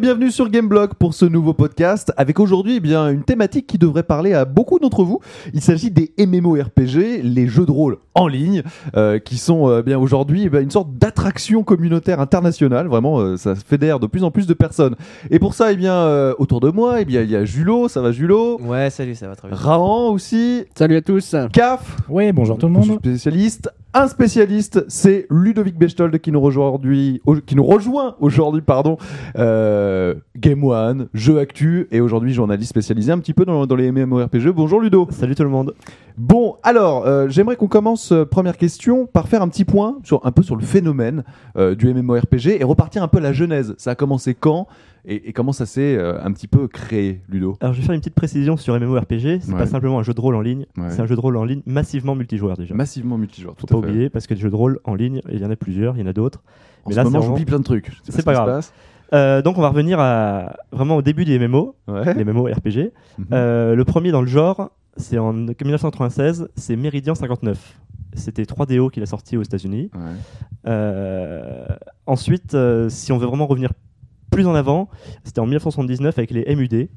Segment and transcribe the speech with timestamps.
[0.00, 3.76] et bienvenue sur Gameblog pour ce nouveau podcast avec aujourd'hui eh bien une thématique qui
[3.76, 5.20] devrait parler à beaucoup d'entre vous.
[5.52, 8.62] Il s'agit des MMORPG, les jeux de rôle en ligne,
[8.96, 12.86] euh, qui sont euh, bien aujourd'hui eh bien, une sorte d'attraction communautaire internationale.
[12.86, 14.96] Vraiment, euh, ça fédère de plus en plus de personnes.
[15.30, 17.88] Et pour ça, eh bien euh, autour de moi, eh bien il y a Julo,
[17.88, 19.56] ça va Julo, Ouais, salut, ça va très bien.
[19.56, 21.34] Rahan aussi, Salut à tous.
[21.52, 22.98] Caf, Oui, bonjour tout le monde.
[23.00, 23.70] spécialiste.
[23.92, 28.98] Un spécialiste, c'est Ludovic Bechtold qui nous rejoint aujourd'hui, au- qui nous rejoint aujourd'hui, pardon,
[29.36, 33.90] euh, Game One, jeu actu, et aujourd'hui journaliste spécialisé un petit peu dans, dans les
[33.90, 34.50] MMORPG.
[34.50, 35.08] Bonjour Ludo.
[35.10, 35.74] Salut tout le monde.
[36.16, 40.24] Bon, alors, euh, j'aimerais qu'on commence, euh, première question, par faire un petit point sur,
[40.24, 41.24] un peu sur le phénomène
[41.76, 43.74] du MMORPG et repartir un peu à la genèse.
[43.76, 44.68] Ça a commencé quand?
[45.04, 47.56] Et, et comment ça s'est euh, un petit peu créé, Ludo?
[47.60, 49.40] Alors je vais faire une petite précision sur MMORPG.
[49.40, 49.58] C'est Ouais.
[49.58, 50.90] pas simplement un jeu de rôle en ligne, Ouais.
[50.90, 52.74] c'est un jeu de rôle en ligne massivement multijoueur déjà.
[52.74, 53.92] Massivement multijoueur, tout Faut à pas fait.
[53.92, 56.00] oublier parce que des jeux de rôle en ligne, il y en a plusieurs, il
[56.00, 56.42] y en a d'autres.
[56.84, 57.90] En Mais ce là, moment, j'oublie plein de trucs.
[58.04, 58.66] C'est ce pas grave.
[59.12, 62.14] Euh, donc on va revenir à vraiment au début des MMO, Ouais.
[62.14, 62.92] les MMO RPG.
[63.18, 63.26] Mhm.
[63.32, 67.78] Euh, le premier dans le genre, c'est en 1996, c'est Meridian 59.
[68.14, 69.90] C'était 3DO qui l'a sorti aux États-Unis.
[69.94, 70.00] Ouais.
[70.66, 71.66] Euh,
[72.06, 72.56] ensuite,
[72.88, 73.72] si on veut vraiment revenir
[74.30, 74.88] plus en avant,
[75.24, 76.88] c'était en 1979 avec les MUD.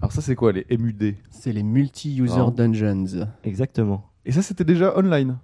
[0.00, 2.50] Alors ça c'est quoi les MUD C'est les multi-user Oh.
[2.50, 3.26] dungeons.
[3.44, 4.04] Exactement.
[4.26, 5.36] Et ça c'était déjà online?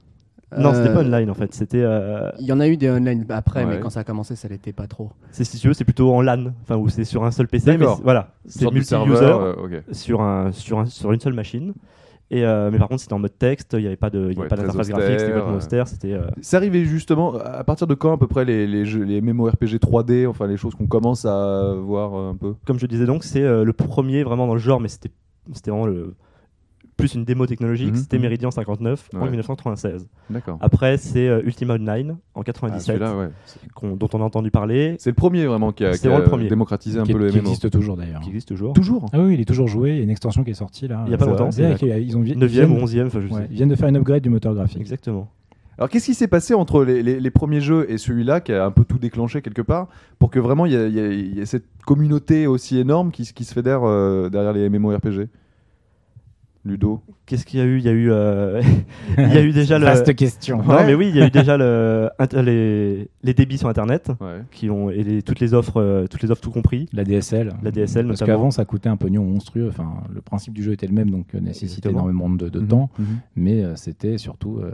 [0.58, 1.54] Non, c'était Euh, pas online en fait.
[1.54, 3.76] C'était, euh, Il y en a eu des online après, Ouais.
[3.76, 5.10] mais quand ça a commencé, ça l'était pas trop.
[5.30, 7.76] c'est si tu veux, c'est plutôt en LAN, enfin où c'est sur un seul PC,
[7.78, 11.72] mais voilà, c'est multi-user serveur, euh, sur un sur un sur une seule machine.
[12.32, 14.22] Et euh, mais par contre, c'était en mode texte, il n'y avait pas de, il
[14.22, 15.34] y avait Ouais, pas très d'interface austère, graphique, c'était euh.
[15.34, 16.12] complètement austère, c'était.
[16.12, 19.20] euh, C'est arrivé justement à partir de quand à peu près les, les, jeux, les
[19.20, 22.54] MMORPG 3D, enfin les choses qu'on commence à voir un peu?
[22.66, 25.10] Comme je disais donc, c'est euh, le premier vraiment dans le genre, mais c'était
[25.52, 26.14] c'était vraiment le
[27.00, 27.90] plus une démo technologique.
[27.90, 28.22] Mhm, C'était mhm.
[28.22, 29.30] Meridian 59 en Ouais.
[29.30, 30.06] 1996.
[30.30, 30.58] D'accord.
[30.60, 33.28] Après, c'est euh, Ultima Online en Ah, 97, celui-là, ouais.
[33.74, 36.10] qu'on- dont on a entendu parler, C'est le premier vraiment qui a, C'est qui a
[36.10, 36.48] vraiment le premier.
[36.48, 37.48] démocratisé un qui, peu le qui MMO.
[37.48, 38.20] existe toujours d'ailleurs.
[38.20, 38.72] qui existe toujours.
[38.74, 39.90] Toujours Ah oui, il est toujours joué.
[39.90, 41.02] Il y a une extension qui est sortie là.
[41.06, 43.26] Il y a pas Ça- longtemps, Ils ont vi- 9e viennent- ou 11e, enfin je
[43.28, 43.46] ouais, sais.
[43.50, 44.80] ils viennent de faire une upgrade du moteur graphique.
[44.80, 45.28] Exactement.
[45.78, 48.66] Alors qu'est-ce qui s'est passé entre les, les- les premiers jeux et celui-là qui a
[48.66, 49.88] un peu tout déclenché quelque part
[50.18, 53.44] pour que vraiment il y, y y a cette communauté aussi énorme qui, se- qui
[53.44, 55.28] se fédère euh, derrière les MMORPG
[56.64, 57.78] Ludo Qu'est-ce qu'il y a eu?
[57.78, 58.60] Il y a eu, euh,
[59.18, 59.84] il y a eu déjà le.
[59.86, 60.58] Vaste question.
[60.62, 60.84] Non, Ouais.
[60.86, 62.10] mais oui, il y a eu déjà le,
[62.42, 64.42] les, les débits sur Internet Ouais.
[64.50, 66.88] qui ont et les- toutes les offres, euh, toutes les offres tout compris.
[66.92, 67.54] La DSL.
[67.62, 68.38] La DSL Parce notamment.
[68.38, 69.68] qu'avant, ça coûtait un pognon monstrueux.
[69.68, 72.10] Enfin, le principe du jeu était le même, donc euh, nécessitait Exactement.
[72.10, 72.68] énormément de, de Mhm.
[72.68, 72.90] temps.
[72.98, 73.06] Mhm.
[73.36, 74.72] Mais euh, c'était surtout, euh,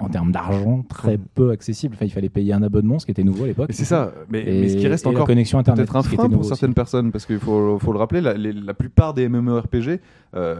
[0.00, 1.94] en termes d'argent, très peu accessible.
[1.96, 3.70] Enfin, il fallait payer un abonnement, ce qui était nouveau à l'époque.
[3.70, 5.84] Et c'est ça, mais, Et, mais ce qui reste encore connexion internet.
[5.86, 6.74] peut-être un frein pour certaines aussi.
[6.74, 10.00] personnes parce qu'il faut, faut le rappeler, la, les- la plupart des MMORPG
[10.36, 10.56] euh,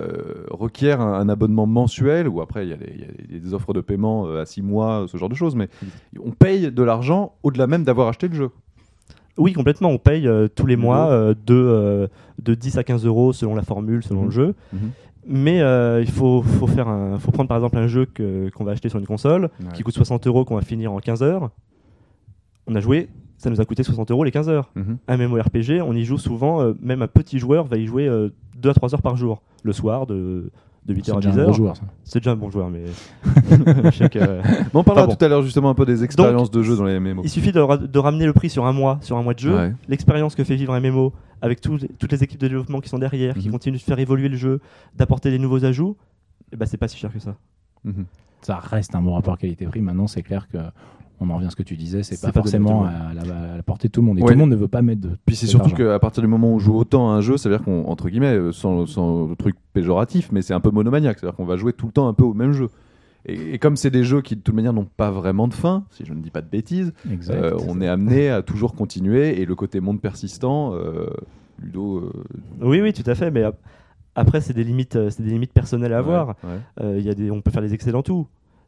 [0.50, 2.92] requièrent un, un abonnement mensuel ou après il y, a des-
[3.28, 5.54] il y a des offres de paiement euh, à 6 mois, ce genre de choses,
[5.54, 5.68] mais
[6.24, 8.50] on paye de l'argent au-delà même d'avoir acheté le jeu.
[9.36, 9.90] Oui, complètement.
[9.90, 12.08] On paye euh, tous les mois euh, de, euh,
[12.42, 14.26] de 10 à 15 euros selon la formule, selon Mhm.
[14.26, 14.54] le jeu.
[14.72, 14.90] Mhm.
[15.26, 18.64] Mais euh, il faut, faut, faire un, faut prendre par exemple un jeu que- qu'on
[18.64, 19.66] va acheter sur une console Ouais.
[19.74, 21.50] qui coûte 60 euros qu'on va finir en 15 heures.
[22.66, 24.70] On a joué, ça nous a coûté 60 euros les 15 heures.
[24.74, 24.98] Mhm.
[25.08, 28.08] Un MMORPG, on y joue souvent, euh, même un petit joueur va y jouer
[28.56, 30.50] 2 à 3 heures par jour, le soir de,
[30.86, 31.40] de 8h C'est à déjà 10h.
[31.40, 31.82] un gros joueur, ça.
[32.04, 32.84] C'est déjà un bon joueur, mais
[34.08, 35.14] que, euh, Mais on parlera Enfin bon.
[35.16, 37.22] tout à l'heure justement un peu des expériences de jeu dans les MMO.
[37.24, 39.38] il suffit de, ra- de ramener le prix sur un mois, sur un mois de
[39.40, 39.74] jeu, Ouais.
[39.88, 41.12] l'expérience que fait vivre un MMO
[41.42, 43.52] avec toutes les équipes de développement qui sont derrière, qui Mhm.
[43.52, 44.60] continuent de faire évoluer le jeu,
[44.96, 45.96] d'apporter des nouveaux ajouts,
[46.52, 47.36] et bah c'est pas si cher que ça.
[47.84, 48.04] Mhm.
[48.42, 49.80] Ça reste un bon rapport qualité-prix.
[49.82, 50.58] Maintenant, c'est clair que.
[51.20, 53.22] On en revient à ce que tu disais, c'est pas pas à forcément à la,
[53.54, 54.20] à la portée de tout le monde.
[54.20, 54.28] Et Ouais.
[54.28, 55.16] tout le monde ne veut pas mettre de.
[55.26, 57.48] Puis c'est surtout qu'à partir du moment où on joue autant à un jeu, ça
[57.48, 61.18] veut dire qu'on, entre guillemets, euh, sans, sans truc péjoratif, mais c'est un peu monomaniaque.
[61.18, 62.68] C'est-à-dire qu'on va jouer tout le temps un peu au même jeu.
[63.26, 65.84] Et, et comme c'est des jeux qui, de toute manière, n'ont pas vraiment de fin,
[65.90, 67.34] si je ne dis pas de bêtises, Exact.
[67.34, 69.40] euh, on est amené à toujours continuer.
[69.40, 71.06] Et le côté monde persistant, euh,
[71.60, 71.98] Ludo.
[71.98, 72.12] euh,
[72.60, 73.58] Oui, oui, tout à fait, mais ap-
[74.14, 76.36] après c'est des limites, c'est des limites personnelles à avoir.
[76.80, 78.26] ouais, y a des, on peut faire des excès dans tout.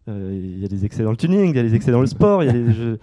[0.08, 2.06] Il y a des excès dans le tuning, il y a des excès dans le
[2.06, 2.96] sport, il y a des, je-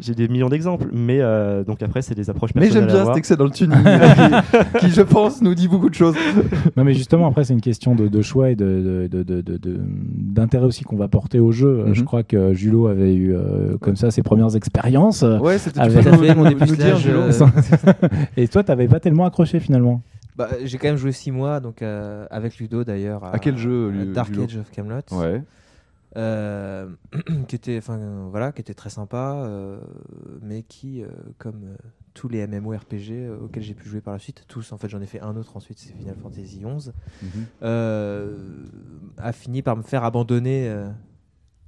[0.00, 0.86] j'ai des millions d'exemples.
[0.92, 3.76] Mais euh, donc après c'est des approches Mais j'aime bien cet excès dans le tuning,
[4.80, 6.14] qui, qui, je pense, nous dit beaucoup de choses.
[6.76, 9.56] Non, mais justement, après, c'est une question de, de choix et de, de- de- de-
[9.56, 11.84] de- d'intérêt aussi qu'on va porter au jeu.
[11.86, 11.94] Mhm.
[11.94, 15.22] Je crois que Julo avait eu euh, comme ça ses premières expériences.
[15.22, 17.20] Ouais, c'était tout à fait, mon dire, Julo.
[17.22, 17.32] euh,
[18.36, 20.02] Et toi, t'avais pas tellement accroché finalement?
[20.36, 23.24] Bah, j'ai quand même joué 6 mois, donc euh, avec Ludo d'ailleurs.
[23.24, 24.96] À quel jeu, Dark Ludo Age of Camelot.
[25.12, 25.42] Ouais.
[26.16, 26.88] Euh,
[27.48, 29.78] qui était, enfin voilà, qui était très sympa, euh,
[30.40, 31.08] mais qui, euh,
[31.38, 31.76] comme
[32.14, 35.06] tous les MMORPG auxquels j'ai pu jouer par la suite, tous en fait, j'en ai
[35.06, 36.92] fait un autre ensuite, c'est Final Fantasy XI,
[37.22, 37.46] Mhm.
[39.18, 40.74] a fini par me faire abandonner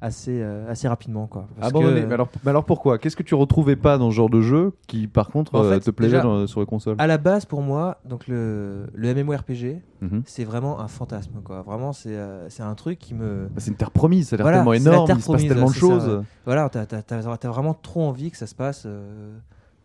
[0.00, 1.27] assez, euh, assez rapidement.
[1.27, 2.03] Quoi, Parce Abandonné.
[2.03, 2.99] que- Mais, alors, mais alors pourquoi?
[2.99, 5.73] Qu'est-ce que tu retrouvais pas dans ce genre de jeu qui, par contre, En euh,
[5.75, 6.97] fait, te plaisait déjà, dans- sur les consoles?
[6.99, 10.23] À la base, pour moi, donc le, le MMORPG, Mhm.
[10.25, 11.41] c'est vraiment un fantasme.
[11.43, 11.62] Quoi.
[11.62, 13.47] Vraiment, c'est euh, c'est un truc qui me.
[13.47, 15.33] Bah, C'est une terre promise, ça a l'air Voilà, tellement la énorme, terre il se
[15.33, 16.23] passe tellement de ça, choses.
[16.44, 18.85] Voilà, t'as t'as- t'as- t'as vraiment trop envie que ça se passe.
[18.87, 19.37] euh,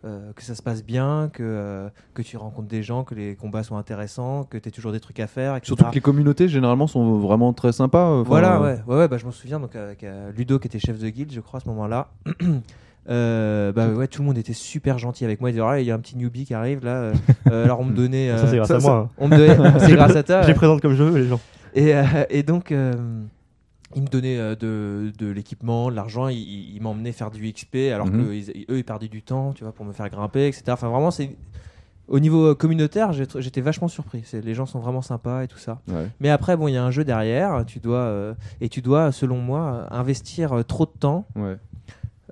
[0.06, 3.36] euh, que ça se passe bien, que, euh, que tu rencontres des gens, que les
[3.36, 5.56] combats soient intéressants, que tu aies toujours des trucs à faire.
[5.56, 5.68] etc.
[5.68, 8.08] Surtout que les communautés, généralement, sont vraiment très sympas.
[8.20, 10.68] enfin, Voilà, euh, ouais, ouais, ouais, bah, je m'en souviens donc avec euh, Ludo qui
[10.68, 12.10] était chef de guilde, je crois, à ce moment-là.
[13.10, 15.50] Euh, bah ouais, tout le monde était super gentil avec moi.
[15.50, 17.12] Il disait, Ah, il y a un petit newbie qui arrive là.
[17.52, 18.30] euh, alors on me donnait.
[18.38, 18.94] Ça, c'est grâce ça- à moi.
[18.94, 19.10] hein.
[19.18, 20.42] on me donnait- c'est grâce à toi.
[20.44, 21.42] Je les présente comme je veux, les gens.
[21.76, 22.94] Et, euh, et donc, euh,
[23.96, 26.28] il me donnait euh, de, de l'équipement, de l'argent.
[26.28, 28.26] Il, il- m'emmenait faire du XP alors Mhm.
[28.28, 30.64] que ils- eux, ils perdaient du temps, tu vois, pour me faire grimper, etc.
[30.70, 31.36] Enfin, vraiment, c'est.
[32.10, 34.24] Au niveau euh, communautaire, j'étais vachement surpris.
[34.34, 35.80] Les gens sont vraiment sympas et tout ça.
[35.88, 36.10] ouais.
[36.20, 37.64] Mais après, bon, il y a un jeu derrière.
[37.66, 41.26] Tu dois euh, et tu dois, selon moi, investir trop de temps.
[41.38, 41.56] ouais.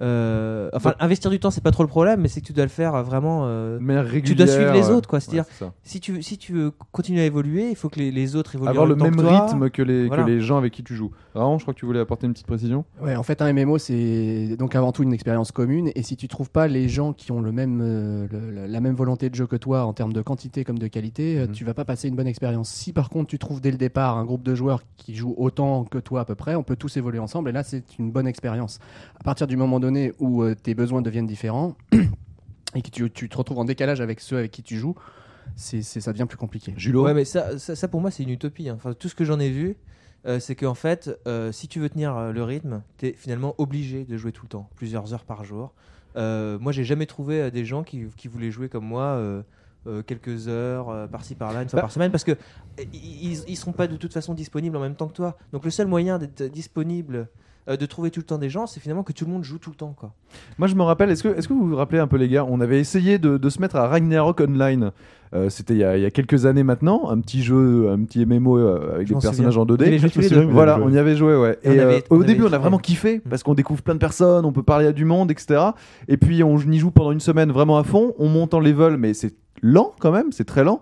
[0.01, 2.63] Euh, enfin, investir du temps, c'est pas trop le problème, mais c'est que tu dois
[2.65, 3.44] le faire euh, vraiment.
[3.45, 3.77] euh,
[4.24, 5.19] tu dois suivre les autres, quoi.
[5.19, 5.45] C'est-à-dire,
[5.83, 8.56] si tu veux- si tu veux continuer à évoluer, il faut que les, les autres
[8.56, 9.45] évoluent Avoir le même, que toi.
[9.45, 10.24] rythme que les, Voilà.
[10.24, 11.12] que les gens avec qui tu joues.
[11.36, 12.83] Vraiment, je crois que tu voulais apporter une petite précision.
[13.01, 15.92] Ouais, en fait, un MMO, c'est donc avant tout une expérience commune.
[15.95, 18.95] Et si tu trouves pas les gens qui ont le même, euh, le- la même
[18.95, 21.51] volonté de jeu que toi en termes de quantité comme de qualité, Mhm.
[21.51, 22.69] tu vas pas passer une bonne expérience.
[22.69, 25.83] Si par contre tu trouves dès le départ un groupe de joueurs qui jouent autant
[25.83, 27.50] que toi à peu près, on peut tous évoluer ensemble.
[27.50, 28.80] Et là, c'est une bonne expérience.
[29.19, 31.75] À partir du moment donné où euh, tes besoins deviennent différents
[32.75, 34.95] et que tu, tu te retrouves en décalage avec ceux avec qui tu joues,
[35.55, 36.73] c'est c'est- ça devient plus compliqué.
[36.77, 38.69] Julo Ouais, mais ça, ça, ça, pour moi, c'est une utopie.
[38.69, 38.75] hein.
[38.77, 39.75] Enfin, tout ce que j'en ai vu,
[40.25, 43.55] euh, c'est qu'en fait, euh, si tu veux tenir euh, le rythme, tu es finalement
[43.57, 45.73] obligé de jouer tout le temps, plusieurs heures par jour.
[46.15, 49.03] Euh, moi, j'ai jamais trouvé euh, des gens qui, qui voulaient jouer comme moi.
[49.88, 51.81] Euh, quelques heures euh, par-ci par-là, une fois Bah.
[51.83, 54.95] par semaine, parce que euh, ils, ils seront pas de toute façon disponibles en même
[54.95, 55.38] temps que toi.
[55.54, 57.28] Donc le seul moyen d'être disponible,
[57.68, 59.57] euh, de trouver tout le temps des gens, c'est finalement que tout le monde joue
[59.60, 60.13] tout le temps, quoi.
[60.57, 62.45] Moi, je me rappelle, est-ce que, est que vous vous rappelez un peu, les gars
[62.45, 64.92] On avait essayé de, de se mettre à Ragnarok Online.
[65.33, 68.00] Euh, C'était il, y a- il y a quelques années maintenant, un petit jeu, un
[68.04, 69.98] petit MMO euh, avec Je des m'en personnages en Vous avez 2D.
[70.00, 71.57] joué Je tous me les souviens deux que vous Voilà, on y avait joué, ouais.
[71.63, 72.57] Et on Et, avait- euh, on au avait début, on a kiffé.
[72.60, 73.30] vraiment kiffé Mm.
[73.30, 75.62] parce qu'on découvre plein de personnes, on peut parler à du monde, etc.
[76.10, 78.13] Et puis on y joue pendant une semaine vraiment à fond.
[78.19, 80.81] On monte en level, mais c'est lent quand même, c'est très lent.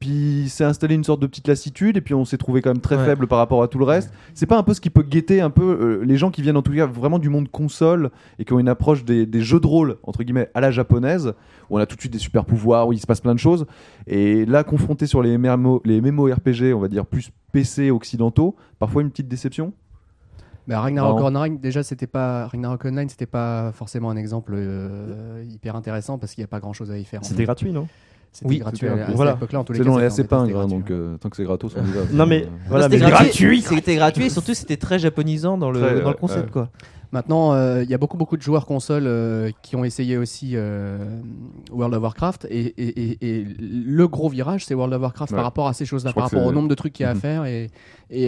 [0.00, 2.80] Puis c'est installé une sorte de petite lassitude, et puis on s'est trouvé quand même
[2.80, 3.04] très Ouais.
[3.06, 4.12] faible par rapport à tout le reste.
[4.34, 6.56] C'est pas un peu ce qui peut guetter un peu euh, les gens qui viennent
[6.56, 9.60] en tout cas vraiment du monde console et qui ont une approche des, des jeux
[9.60, 11.32] de rôle entre guillemets à la japonaise
[11.70, 13.40] où on a tout de suite des super pouvoirs où il se passe plein de
[13.40, 13.66] choses
[14.06, 19.02] et là confronté sur les MMO, les MMORPG on va dire plus PC occidentaux parfois
[19.02, 19.72] une petite déception?
[20.66, 21.18] Bah, Ragnarok.
[21.22, 26.34] Online, déjà, c'était pas Ragnarok Online, c'était pas forcément un exemple euh, hyper intéressant parce
[26.34, 27.24] qu'il n'y a pas grand chose à y faire.
[27.24, 27.88] C'était gratuit, non?
[28.38, 29.32] C'était Oui, gratuit à, Voilà.
[29.32, 29.58] cette époque-là.
[29.58, 29.78] En tous les
[30.10, 30.70] c'est cas, pingre hein, gratuit.
[30.78, 33.62] donc euh, tant que c'est gratos on y va Non, mais voilà, c'était gratuit.
[33.62, 36.50] C'était gratuit et surtout c'était très japonisant dans le, Très, dans le concept ouais.
[36.52, 36.68] quoi.
[37.12, 40.52] Maintenant, euh, il y a beaucoup, beaucoup de joueurs consoles euh, qui ont essayé aussi
[40.54, 40.98] euh,
[41.72, 42.46] World of Warcraft.
[42.50, 45.36] Et, et- et- et le gros virage, c'est World of Warcraft Ouais.
[45.36, 47.16] par rapport à ces choses-là, par rapport au nombre de trucs qu'il y a Mhm.
[47.16, 47.70] à faire et,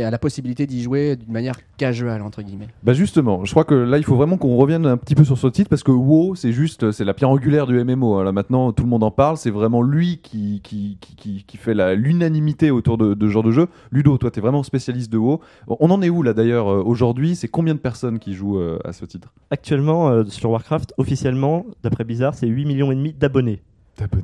[0.05, 2.69] à la possibilité d'y jouer d'une manière casual, entre guillemets.
[2.83, 5.39] Bah justement, je crois que là il faut vraiment qu'on revienne un petit peu sur
[5.39, 8.17] ce titre parce que WoW c'est juste c'est la pierre angulaire du MMO.
[8.17, 8.25] hein.
[8.25, 12.71] Là maintenant tout le monde en parle, c'est vraiment lui qui qui, qui, fait l'unanimité
[12.71, 13.69] autour de, de ce genre de jeu.
[13.91, 15.41] Ludo, toi t'es vraiment spécialiste de WoW.
[15.69, 17.35] On en est où là d'ailleurs euh, aujourd'hui?
[17.35, 21.67] C'est combien de personnes qui jouent euh, à ce titre Actuellement, euh, sur Warcraft, officiellement,
[21.83, 23.63] d'après Blizzard, c'est 8 millions et demi d'abonnés.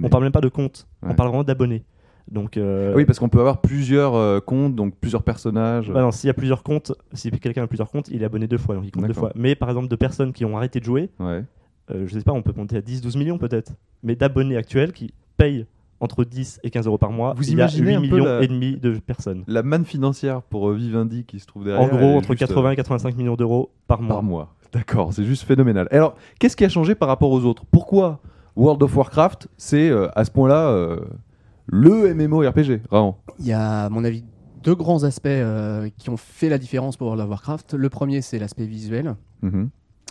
[0.03, 1.11] On parle même pas de comptes, Ouais.
[1.13, 1.85] on parle vraiment d'abonnés.
[2.31, 5.91] Donc, euh, Oui, parce qu'on peut avoir plusieurs euh, comptes, donc plusieurs personnages.
[5.93, 8.47] bah non, s'il y a plusieurs comptes, si quelqu'un a plusieurs comptes, il est abonné
[8.49, 9.31] deux fois, donc il compte deux fois.
[9.37, 11.45] Mais par exemple, de personnes qui ont arrêté de jouer, Ouais.
[11.93, 13.73] euh, je sais pas, on peut monter à 10-12 millions peut-être.
[14.03, 15.67] Mais d'abonnés actuels qui payent
[16.01, 18.07] entre 10 et 15 euros par mois, Vous il y a imaginez 8 un peu
[18.07, 19.45] millions la- et demi de personnes.
[19.47, 21.83] La manne financière pour euh, Vivendi qui se trouve derrière.
[21.83, 24.15] En gros, entre juste, euh, 80 et 85 millions d'euros par mois.
[24.17, 24.55] par mois.
[24.73, 25.89] D'accord, c'est juste phénoménal.
[25.91, 27.65] Alors, qu'est-ce qui a changé par rapport aux autres?
[27.71, 28.21] Pourquoi
[28.57, 31.01] World of Warcraft, c'est euh, à ce point-là euh,
[31.67, 33.19] le MMORPG, vraiment?
[33.39, 34.25] Il y a, à mon avis,
[34.63, 37.75] deux grands aspects euh, qui ont fait la différence pour World of Warcraft.
[37.75, 39.15] Le premier, c'est l'aspect visuel.
[39.43, 39.71] Mhm.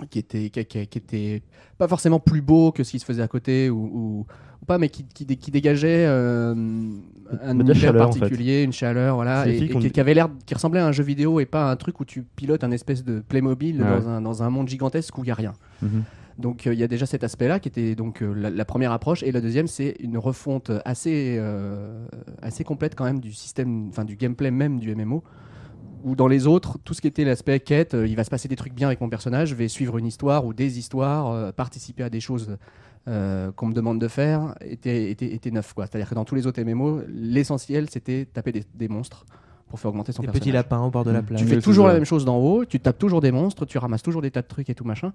[0.10, 1.42] Qui était, qui, était
[1.78, 4.26] pas forcément plus beau que ce qui se faisait à côté ou, ou-
[4.62, 6.54] ou pas, mais qui, qui, dé- qui dégageait euh,
[7.44, 8.20] un univers chaleur, en fait.
[8.20, 11.46] particulier, une chaleur, voilà, et, qui, avait l'air, qui ressemblait à un jeu vidéo et
[11.46, 13.88] pas à un truc où tu pilotes un espèce de Playmobil Ouais.
[14.02, 15.54] dans, un, dans un monde gigantesque où il y a rien.
[15.82, 16.04] Mhm.
[16.40, 18.92] Donc euh, il y a déjà cet aspect-là qui était donc euh, la, la première
[18.92, 21.42] approche et la deuxième c'est une refonte assez
[22.42, 25.24] assez complète quand même du système, enfin du gameplay même du MMO.
[26.04, 28.48] Où dans les autres, tout ce qui était l'aspect quête, euh, il va se passer
[28.48, 31.52] des trucs bien avec mon personnage, je vais suivre une histoire ou des histoires, euh,
[31.52, 32.58] participer à des choses
[33.08, 35.74] euh, qu'on me demande de faire, était, était, était neuf.
[35.76, 39.26] C'est-à-dire que dans tous les autres MMO, l'essentiel c'était taper des monstres
[39.76, 40.42] pour faire augmenter son Des personnage.
[40.42, 41.40] petits lapins au bord de la plage.
[41.42, 44.02] Tu fais toujours la même chose d'en haut, tu tapes toujours des monstres, tu ramasses
[44.04, 45.12] toujours des tas de trucs et tout machin,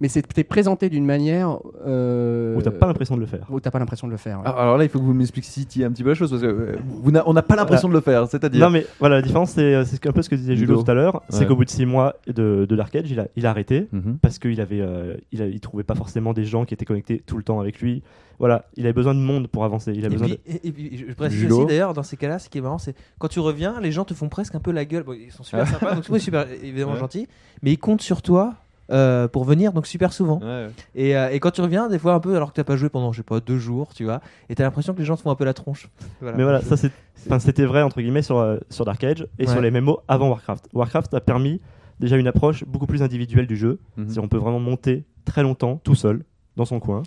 [0.00, 3.46] mais c'est t'es présenté d'une manière euh, Où t'as pas l'impression de le faire.
[3.50, 4.38] où t'as pas l'impression de le faire.
[4.38, 4.44] ouais.
[4.46, 6.46] Ah, Alors là, il faut que vous m'expliciez un petit peu la chose parce que
[6.46, 8.26] euh, vous n'a- on n'a pas l'impression de le faire.
[8.28, 8.60] C'est-à-dire.
[8.60, 10.82] Non mais voilà, la différence c'est c'est un peu ce que disait Julo.
[10.82, 13.46] tout à l'heure, c'est qu'au bout de 6 mois de, de l'arcade, il a, il
[13.46, 14.18] a arrêté Mhm.
[14.20, 17.22] parce qu'il avait, euh, il, a- il trouvait pas forcément des gens qui étaient connectés
[17.24, 18.02] tout le temps avec lui.
[18.38, 19.92] Voilà, il avait besoin de monde pour avancer.
[19.94, 20.52] Il a Et besoin puis, de...
[20.52, 21.58] et- et puis, je précise Julo.
[21.58, 24.04] aussi d'ailleurs dans ces cas-là, ce qui est marrant, c'est quand tu reviens, les gens
[24.04, 25.02] te font presque un peu la gueule.
[25.04, 26.98] Bon, ils sont super sympas, donc super évidemment Ouais.
[26.98, 27.28] gentils,
[27.62, 28.54] mais ils comptent sur toi
[28.90, 30.40] euh, pour venir donc super souvent.
[30.40, 30.68] Ouais.
[30.94, 32.88] Et, euh, et quand tu reviens, des fois un peu alors que t'as pas joué
[32.88, 35.22] pendant je sais pas deux jours, tu vois, et t'as l'impression que les gens te
[35.22, 35.88] font un peu la tronche.
[36.20, 36.36] Voilà.
[36.36, 36.90] Mais voilà, ça c'est,
[37.26, 39.50] enfin, c'était vrai entre guillemets sur euh, sur Dark Age et Ouais.
[39.52, 40.68] sur les MMO avant Warcraft.
[40.74, 41.60] Warcraft a permis
[42.00, 43.78] déjà une approche beaucoup plus individuelle du jeu.
[43.96, 44.04] Mhm.
[44.06, 46.24] C'est-à-dire on peut vraiment monter très longtemps tout seul
[46.56, 47.02] dans son coin.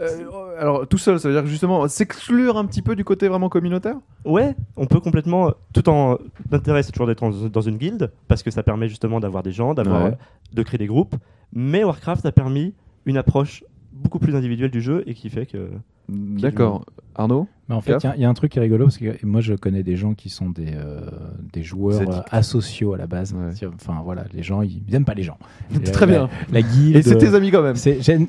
[0.00, 3.48] Euh, alors tout seul, ça veut dire justement s'exclure un petit peu du côté vraiment
[3.48, 3.96] communautaire.
[4.24, 6.16] Ouais, on peut complètement, euh, tout en
[6.50, 9.74] l'intérêt c'est toujours d'être dans une guilde parce que ça permet justement d'avoir des gens,
[9.74, 10.10] d'avoir, Ouais.
[10.12, 11.14] euh, de créer des groupes.
[11.52, 12.74] Mais Warcraft a permis
[13.06, 13.64] une approche
[14.02, 15.68] beaucoup plus individuelle du jeu et qui fait que
[16.08, 16.84] D'accord.
[17.14, 17.46] Arnaud.
[17.68, 18.98] Mais en fait, il y a- il y, a un truc qui est rigolo parce
[18.98, 21.02] que moi je connais des gens qui sont des, euh,
[21.52, 23.32] des joueurs euh, asociaux à la base.
[23.32, 23.68] Ouais.
[23.74, 25.38] Enfin voilà, les gens ils n'aiment pas les gens.
[25.92, 26.28] Très La- bien.
[26.52, 26.96] La, guilde.
[26.96, 27.76] Et c'est tes amis quand même.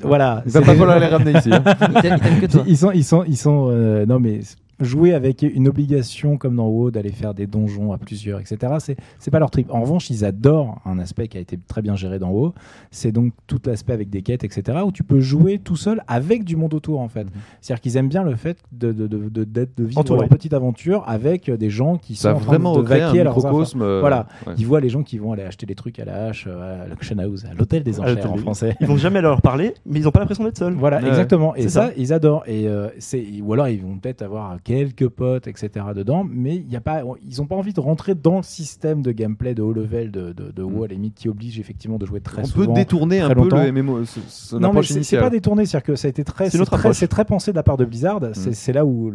[0.02, 0.42] voilà.
[0.46, 1.50] Il va pas falloir les ramener ici.
[1.52, 1.64] hein.
[2.04, 2.68] Ils.
[2.68, 3.68] Ils sont, ils sont, ils sont.
[3.70, 4.40] euh, non mais
[4.84, 8.74] jouer avec une obligation comme dans WoW d'aller faire des donjons à plusieurs, etc.
[8.78, 9.68] C'est c'est pas leur trip.
[9.70, 12.54] En revanche, ils adorent un aspect qui a été très bien géré dans WoW.
[12.90, 14.78] C'est donc tout l'aspect avec des quêtes, etc.
[14.84, 17.24] Où tu peux jouer tout seul avec du monde autour en fait.
[17.24, 17.30] Mhm.
[17.60, 20.20] C'est-à-dire qu'ils aiment bien le fait de de, de, de, d'être- de vivre Entouré.
[20.20, 23.82] leur petite aventure avec des gens qui Ça sont en train vraiment de vaquer microcosme.
[23.82, 24.26] euh, Voilà.
[24.46, 24.54] ouais.
[24.58, 26.88] Ils voient les gens qui vont aller acheter des trucs à la hache, euh, à
[26.88, 28.76] l'auction house, à l'hôtel des enchères en français.
[28.80, 30.74] ils vont jamais leur parler, mais ils ont pas l'impression d'être seuls.
[30.74, 31.08] Voilà, Ouais.
[31.08, 31.54] exactement.
[31.54, 31.90] Et ça, ça.
[31.96, 32.42] ils adorent.
[32.46, 35.86] Et euh, c'est ou alors ils vont peut-être avoir quelques potes, etc.
[35.94, 39.12] dedans, mais y a pas, ils ont pas envie de rentrer dans le système de
[39.12, 40.84] gameplay de haut level de, de, de WoW Mm.
[40.84, 42.66] à la limite qui oblige effectivement de jouer très On souvent.
[42.66, 46.08] peut détourner un peu le MMO, son non, mais c'est pas détourné, c'est-à-dire que ça
[46.08, 48.20] a été très, C'est très, très pensé de la part de Blizzard.
[48.20, 48.32] Mm.
[48.34, 49.12] C'est là où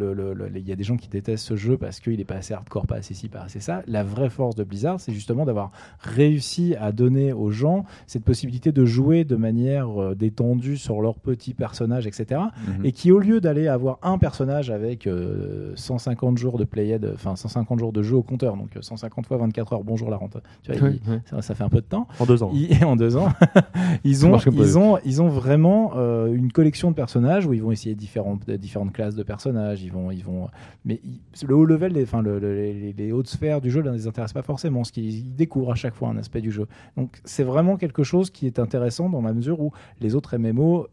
[0.56, 2.86] il y a des gens qui détestent ce jeu parce qu'il est pas assez hardcore,
[2.88, 3.82] pas assez ci, pas assez ça.
[3.88, 8.72] La vraie force de Blizzard, c'est justement d'avoir réussi à donner aux gens cette possibilité
[8.72, 12.86] de jouer de manière euh, détendue sur leur petit personnage, etc Mhm.
[12.86, 17.36] et qui au lieu d'aller avoir un personnage avec euh, 150 jours de playhead, enfin
[17.36, 20.38] 150 jours de jeu au compteur, donc euh, 150 fois 24 heures, bonjour la rente,
[20.64, 21.18] tu vois, Oui, il- oui.
[21.26, 22.08] ça, ça fait un peu de temps.
[22.20, 22.52] En deux ans.
[22.54, 23.30] Ils- en deux ans,
[24.04, 27.72] ils ont, ils ont, ils ont vraiment euh, une collection de personnages où ils vont
[27.72, 29.84] essayer différentes, différentes classes de personnages.
[29.84, 30.48] Ils vont, ils vont,
[30.86, 33.82] mais ils- le haut level, les, enfin le- le- les, les hautes sphères du jeu
[33.82, 34.84] ne les intéressent pas forcément.
[34.84, 36.68] Ce qu'ils ils découvrent à chaque fois un aspect du jeu.
[36.98, 40.88] Donc c'est vraiment quelque chose qui est intéressant dans la mesure où les autres MMO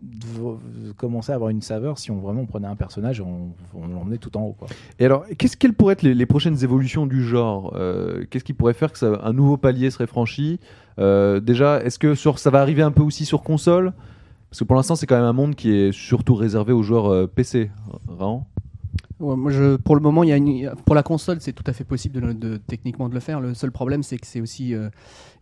[0.97, 4.19] commençaient à avoir une saveur si on vraiment prenait un personnage et on, on l'emmenait
[4.19, 4.34] tout
[4.99, 8.75] Et alors, qu'est-ce quelles pourraient être les, prochaines évolutions du genre Euh, Qu'est-ce qui pourrait
[8.75, 10.61] faire que un nouveau palier serait franchi?
[10.99, 13.93] Euh, Déjà, est-ce que ça va arriver un peu aussi sur console?
[14.51, 17.13] Parce que pour l'instant, c'est quand même un monde qui est surtout réservé aux joueurs
[17.13, 17.71] euh, PC.
[18.09, 18.45] Raon
[19.21, 21.65] Ouais, moi, je, pour le moment, il y a une- pour la console, c'est tout
[21.67, 23.41] à fait possible de, de- techniquement de le faire.
[23.41, 24.89] Le seul problème, c'est que c'est aussi euh,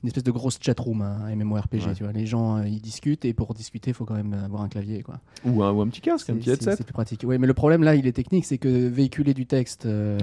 [0.02, 1.86] une espèce de grosse chatroom, un MMORPG.
[1.86, 1.94] Ouais.
[1.94, 4.60] Tu vois, les gens euh, ils discutent et pour discuter, il faut quand même avoir
[4.62, 5.20] un clavier, quoi.
[5.46, 7.24] ou, un, ou un petit casque, un petit headset c'est plus pratique.
[7.26, 10.18] Oui, mais le problème là, il est technique, c'est que véhiculer du texte euh,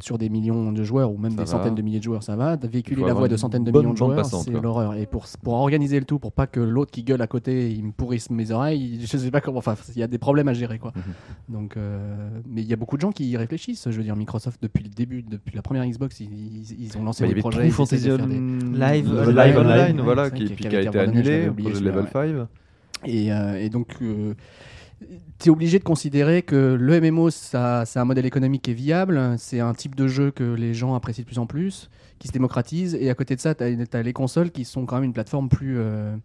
[0.00, 1.46] sur des millions de joueurs ou même Ça des va.
[1.46, 2.56] centaines de milliers de joueurs, ça va.
[2.56, 4.60] Véhiculer la voix de centaines de millions de joueurs, c'est quoi.
[4.60, 4.94] l'horreur.
[4.94, 7.84] Et pour, pour organiser le tout, pour pas que l'autre qui gueule à côté, il
[7.84, 9.58] me pourrisse mes oreilles, je sais pas comment.
[9.58, 10.92] Enfin, il y a des problèmes à gérer, quoi.
[10.96, 11.54] Mhm.
[11.54, 11.76] Donc,
[12.48, 13.88] mais il y a beaucoup de gens qui y réfléchissent.
[13.90, 17.02] Je veux dire, Microsoft depuis le début, depuis la première Xbox, ils, ils- ils ont
[17.04, 17.58] lancé Bah, il y des avait projets.
[17.58, 20.80] True ils Fantasy des- Live, le euh, Live Online, Online, voilà, ouais, qui, qui- a
[20.82, 22.46] été annulé, le Level celui-là, 5.
[23.04, 23.88] Et, euh, et donc,
[25.38, 28.74] tu es obligé de considérer que le MMO, ça, c'est un modèle économique qui est
[28.74, 32.26] viable, c'est un type de jeu que les gens apprécient de plus en plus, qui
[32.28, 35.04] se démocratise, et à côté de ça, tu as, les consoles qui sont quand même
[35.04, 35.76] une plateforme plus.
[35.78, 36.16] euh,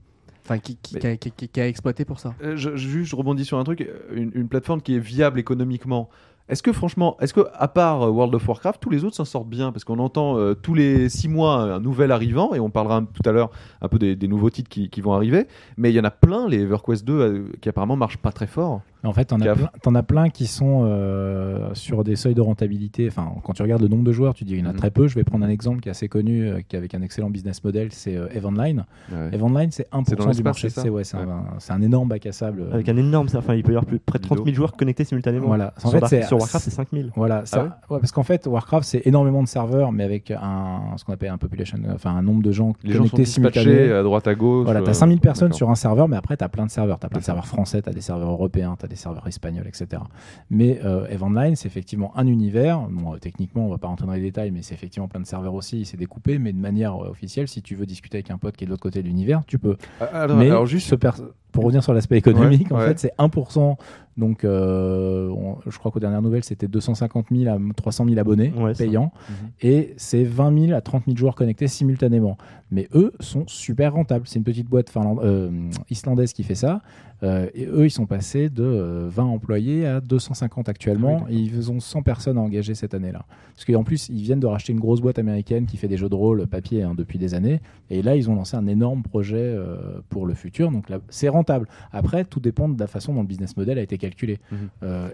[0.45, 2.35] Enfin, qui, qui, Mais- qui a, qui- qui- qui a exploité pour ça.
[2.43, 6.09] Euh, je, je- rebondis sur un truc, euh, une, une plateforme qui est viable économiquement.
[6.49, 9.23] Est-ce que franchement, est-ce que à part euh, World of Warcraft, tous les autres s'en
[9.25, 9.71] sortent bien?
[9.71, 13.05] Parce qu'on entend euh, tous les six mois un nouvel arrivant, et on parlera un-
[13.05, 13.49] tout à l'heure
[13.81, 15.47] un peu des, des nouveaux titres qui, qui vont arriver.
[15.77, 18.47] Mais il y en a plein, les EverQuest 2, euh, qui apparemment marchent pas très
[18.47, 18.81] fort.
[19.05, 22.39] En fait, t'en as, plein, t'en as plein qui sont euh, sur des seuils de
[22.41, 23.05] rentabilité.
[23.09, 24.77] Enfin, quand tu regardes le nombre de joueurs, tu dis il y en a Mhm.
[24.77, 25.07] très peu.
[25.07, 27.29] Je vais prendre un exemple qui est assez connu, euh, qui est avec un excellent
[27.29, 28.85] business model, c'est euh, Eve Online.
[29.33, 30.69] Eve Online, c'est 1% C'est dans du marché.
[30.69, 31.23] c'est ouais, c'est Ouais.
[31.23, 32.63] un, un énorme bac à sable.
[32.71, 34.55] Avec un énorme, enfin, il peut y avoir plus près de 30 000 Ludo.
[34.55, 35.47] joueurs connectés simultanément.
[35.47, 35.73] Voilà.
[35.83, 37.09] En fait, c'est- sur Warcraft, c'est 5 000.
[37.15, 40.81] Voilà, ça, Ah ouais, parce qu'en fait, Warcraft, c'est énormément de serveurs, mais avec un,
[40.97, 43.61] ce qu'on appelle un population, enfin un nombre de gens Les gens sont connectés dispatchés
[43.63, 43.99] simultanément.
[43.99, 44.65] à droite à gauche.
[44.65, 45.57] Voilà, euh, t'as 5000 personnes d'accord.
[45.57, 46.99] sur un serveur, mais après, t'as plein de serveurs.
[46.99, 50.01] T'as plein de serveurs français, t'as des serveurs européens, t'as des serveurs espagnols, etc.
[50.49, 52.79] Mais euh, Eve Online, c'est effectivement un univers.
[52.89, 55.25] Bon, euh, techniquement, on va pas rentrer dans les détails, mais c'est effectivement plein de
[55.25, 55.85] serveurs aussi.
[55.85, 58.63] C'est découpé, mais de manière euh, officielle, si tu veux discuter avec un pote qui
[58.63, 59.77] est de l'autre côté de l'univers, tu peux.
[59.99, 60.95] Ah, alors, mais alors juste ce
[61.53, 62.87] pour revenir sur l'aspect économique, Ouais, en ouais.
[62.89, 63.77] fait, c'est 1%.
[64.15, 68.53] Donc, euh, on- je crois qu'aux dernières nouvelles, c'était 250 000 à 300 000 abonnés
[68.55, 69.11] Ouais, payants.
[69.29, 69.35] Mhm.
[69.63, 72.37] Et c'est 20 000 à 30 000 joueurs connectés simultanément.
[72.69, 74.27] Mais eux sont super rentables.
[74.27, 74.91] C'est une petite boîte
[75.23, 75.49] euh,
[75.89, 76.81] islandaise qui fait ça.
[77.23, 81.21] Euh, et eux, ils sont passés de euh, 20 employés à 250 actuellement.
[81.21, 83.25] Ah oui, et ils ont 100 personnes à engager cette année-là.
[83.55, 86.09] Parce qu'en plus, ils viennent de racheter une grosse boîte américaine qui fait des jeux
[86.09, 87.61] de rôle papier hein, depuis des années.
[87.89, 89.55] Et là, ils ont lancé un énorme projet
[90.09, 90.69] pour le futur.
[90.69, 91.42] Donc c'est rentable.
[91.91, 94.39] Après, tout dépend de la façon dont le business model a été calculé.
[94.51, 94.57] Mhm.
[94.83, 95.09] Euh,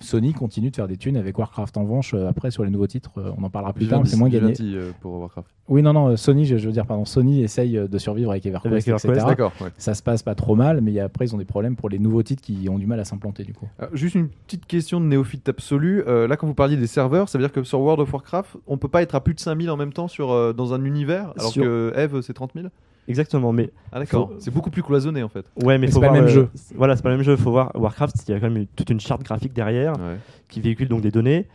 [0.00, 2.14] Sony continue de faire des thunes avec Warcraft en revanche.
[2.14, 4.52] euh, après, sur les nouveaux titres, euh, on en parlera plus tard, c'est moins gagné.
[4.52, 5.48] Vivendi, euh, pour Warcraft.
[5.68, 8.88] Oui, non, non, Sony, je, je veux dire, pardon, Sony essaye de survivre avec EverQuest,
[8.88, 9.26] Avec etc.
[9.60, 9.70] Ouais.
[9.76, 12.22] Ça se passe pas trop mal, mais après, ils ont des problèmes pour les nouveaux
[12.22, 13.66] titres qui ont du mal à s'implanter, du coup.
[13.92, 16.04] Juste une petite question de néophyte absolu.
[16.06, 18.56] Euh, là, quand vous parliez des serveurs, ça veut dire que sur World of Warcraft,
[18.68, 21.32] on peut pas être à plus de 5000 en même temps sur, dans un univers,
[21.36, 22.68] alors Sur- que Eve, c'est 30 000
[23.08, 25.46] Exactement, mais Ah d'accord, Faut- c'est beaucoup plus cloisonné en fait.
[25.62, 26.48] ouais, mais, Mais c'est pas voir le même jeu.
[26.76, 27.36] Voilà, c'est pas le même jeu.
[27.36, 30.16] Faut voir Warcraft, il y a quand même toute une charte graphique derrière Ouais.
[30.48, 31.48] qui véhicule donc des données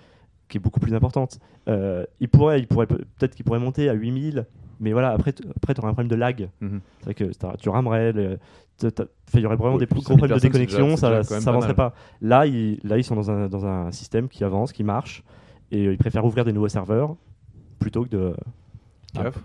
[0.50, 1.39] qui est beaucoup plus importante.
[1.69, 4.45] Euh, il pourrait, il pourrait peut-être qu'il pourrait monter à 8000,
[4.79, 6.50] mais voilà, après, après tu auras un problème de lag.
[6.60, 6.81] Mhm.
[7.00, 10.98] C'est vrai que tu ramerais, il y aurait vraiment des gros 5000 problèmes de déconnexion,
[10.98, 11.75] ça, déjà quand même ça pas avancerait mal.
[11.75, 11.93] pas.
[12.22, 15.24] Là, ils, là, ils sont dans un, dans un système qui avance, qui marche,
[15.72, 17.15] et euh, ils préfèrent ouvrir des nouveaux serveurs
[17.79, 18.33] plutôt que de.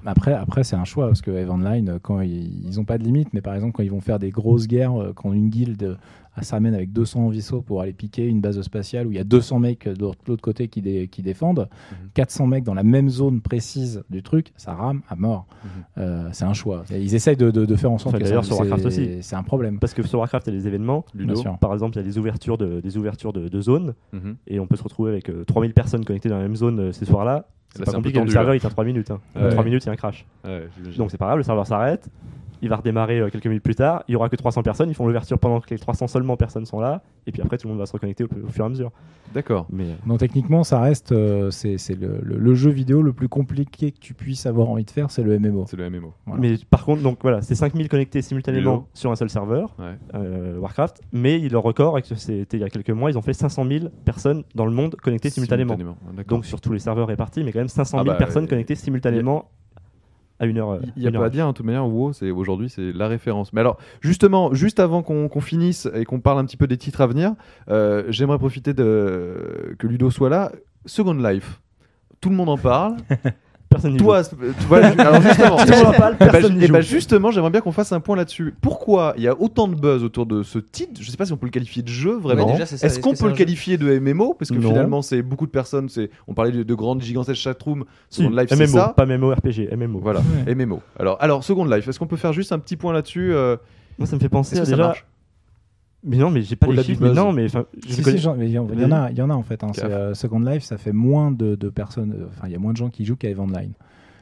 [0.07, 2.99] Après, après c'est un choix, parce que EVE Online, euh, quand ils, ils ont pas
[2.99, 5.49] de limite, mais par exemple, quand ils vont faire des grosses guerres, euh, quand une
[5.51, 5.95] guilde euh,
[6.41, 9.59] s'amène avec 200 vaisseaux pour aller piquer une base spatiale où il y a 200
[9.59, 12.09] mecs de l'autre côté qui, dé- qui défendent, Mhm.
[12.15, 15.47] 400 mecs dans la même zone précise du truc, ça rame à mort.
[15.65, 15.71] Mhm.
[15.99, 16.85] Euh, c'est un choix.
[16.93, 18.83] Et ils essayent de, de- de faire en sorte Enfin, que d'ailleurs, ça- sur Warcraft
[18.83, 19.23] c'est- aussi.
[19.23, 19.79] c'est un problème.
[19.81, 21.05] Parce que sur Warcraft, il y a des événements.
[21.13, 21.43] Ludo.
[21.61, 24.37] Par exemple, il y a des ouvertures de, des ouvertures de, de zones, Mhm.
[24.47, 26.93] et on peut se retrouver avec euh, 3000 personnes connectées dans la même zone euh,
[26.93, 27.49] ce soir-là.
[27.75, 28.57] C'est pas compliqué, le serveur là.
[28.57, 29.11] il tient 3 minutes.
[29.11, 29.21] Hein.
[29.37, 29.51] Ouais.
[29.51, 30.27] 3 minutes, il y a un crash.
[30.45, 30.69] Ouais.
[30.97, 32.09] Donc c'est pas grave, le serveur s'arrête,
[32.63, 34.95] il va redémarrer euh, quelques minutes plus tard, il y aura que 300 personnes, ils
[34.95, 37.73] font l'ouverture pendant que les 300 seulement personnes sont là, et puis après tout le
[37.73, 38.91] monde va se reconnecter au, au fur et à mesure.
[39.35, 39.67] D'accord.
[39.71, 43.13] Mais euh, Donc techniquement, ça reste, euh, c'est c'est le, le- le jeu vidéo le
[43.13, 45.67] plus compliqué que tu puisses avoir envie de faire, c'est le MMO.
[45.69, 46.15] C'est le MMO.
[46.27, 46.41] Voilà.
[46.41, 49.97] Mais par contre, donc voilà, c'est 5000 connectés simultanément sur un seul serveur, Ouais.
[50.15, 53.19] euh, Warcraft, mais il- leur record, et que c'était il y a quelques mois, ils
[53.19, 55.77] ont fait 500 000 personnes dans le monde connectées simultanément.
[55.81, 56.23] Ah.
[56.27, 58.49] Donc sur tous les serveurs répartis, mais quand même 500 Ah 000 bah, personnes euh,
[58.49, 59.51] connectées simultanément
[60.41, 60.81] à une heure.
[60.97, 61.25] Il n'y a pas heure.
[61.25, 63.53] à dire, hein, de toute manière, WoW, c'est aujourd'hui, c'est la référence.
[63.53, 66.77] Mais alors, justement, juste avant qu'on qu'on finisse et qu'on parle un petit peu des
[66.77, 67.35] titres à venir,
[67.69, 70.53] euh, j'aimerais profiter de que Ludo soit là.
[70.87, 71.61] Second Life,
[72.21, 72.97] tout le monde en parle.
[73.71, 75.57] Personne n'y Toi, c'est- tu vois, ju- alors justement,
[75.99, 76.89] parle, eh ben, personne n'y eh ben, joue.
[76.95, 78.55] justement, j'aimerais bien qu'on fasse un point là-dessus.
[78.63, 80.93] Pourquoi il y a autant de buzz autour de ce titre?
[81.01, 82.47] Je sais pas si on peut le qualifier de jeu vraiment.
[82.47, 82.87] Ouais, déjà, c'est ça.
[82.87, 84.71] Est-ce qu'on que peut le jeu qualifier de MMO Parce que Non.
[84.71, 85.89] finalement, c'est beaucoup de personnes.
[85.91, 87.85] C'est, on parlait de, de grandes gigantesques chatrooms.
[88.09, 88.95] Si, Second Life, c'est MMO, ça.
[88.97, 89.99] pas MMORPG, MMO.
[90.01, 90.55] Voilà, Ouais.
[90.55, 90.81] MMO.
[90.99, 93.57] Alors, alors, Second Life, est-ce qu'on peut faire juste un petit point là-dessus euh,
[93.99, 94.87] Moi, ça me fait penser Est-ce à que ça déjà.
[94.89, 95.05] marche?
[96.09, 97.03] Mais non, mais j'ai pas les chiffres.
[97.03, 97.59] Mais non, mais Si,
[98.03, 99.63] mais il y, en- il y en a, il y en a en fait.
[99.63, 99.71] hein.
[99.85, 102.73] Euh, Second Life, ça fait moins de, de personnes, euh, enfin il y a moins
[102.73, 103.73] de gens qui jouent qu'à Eve Online.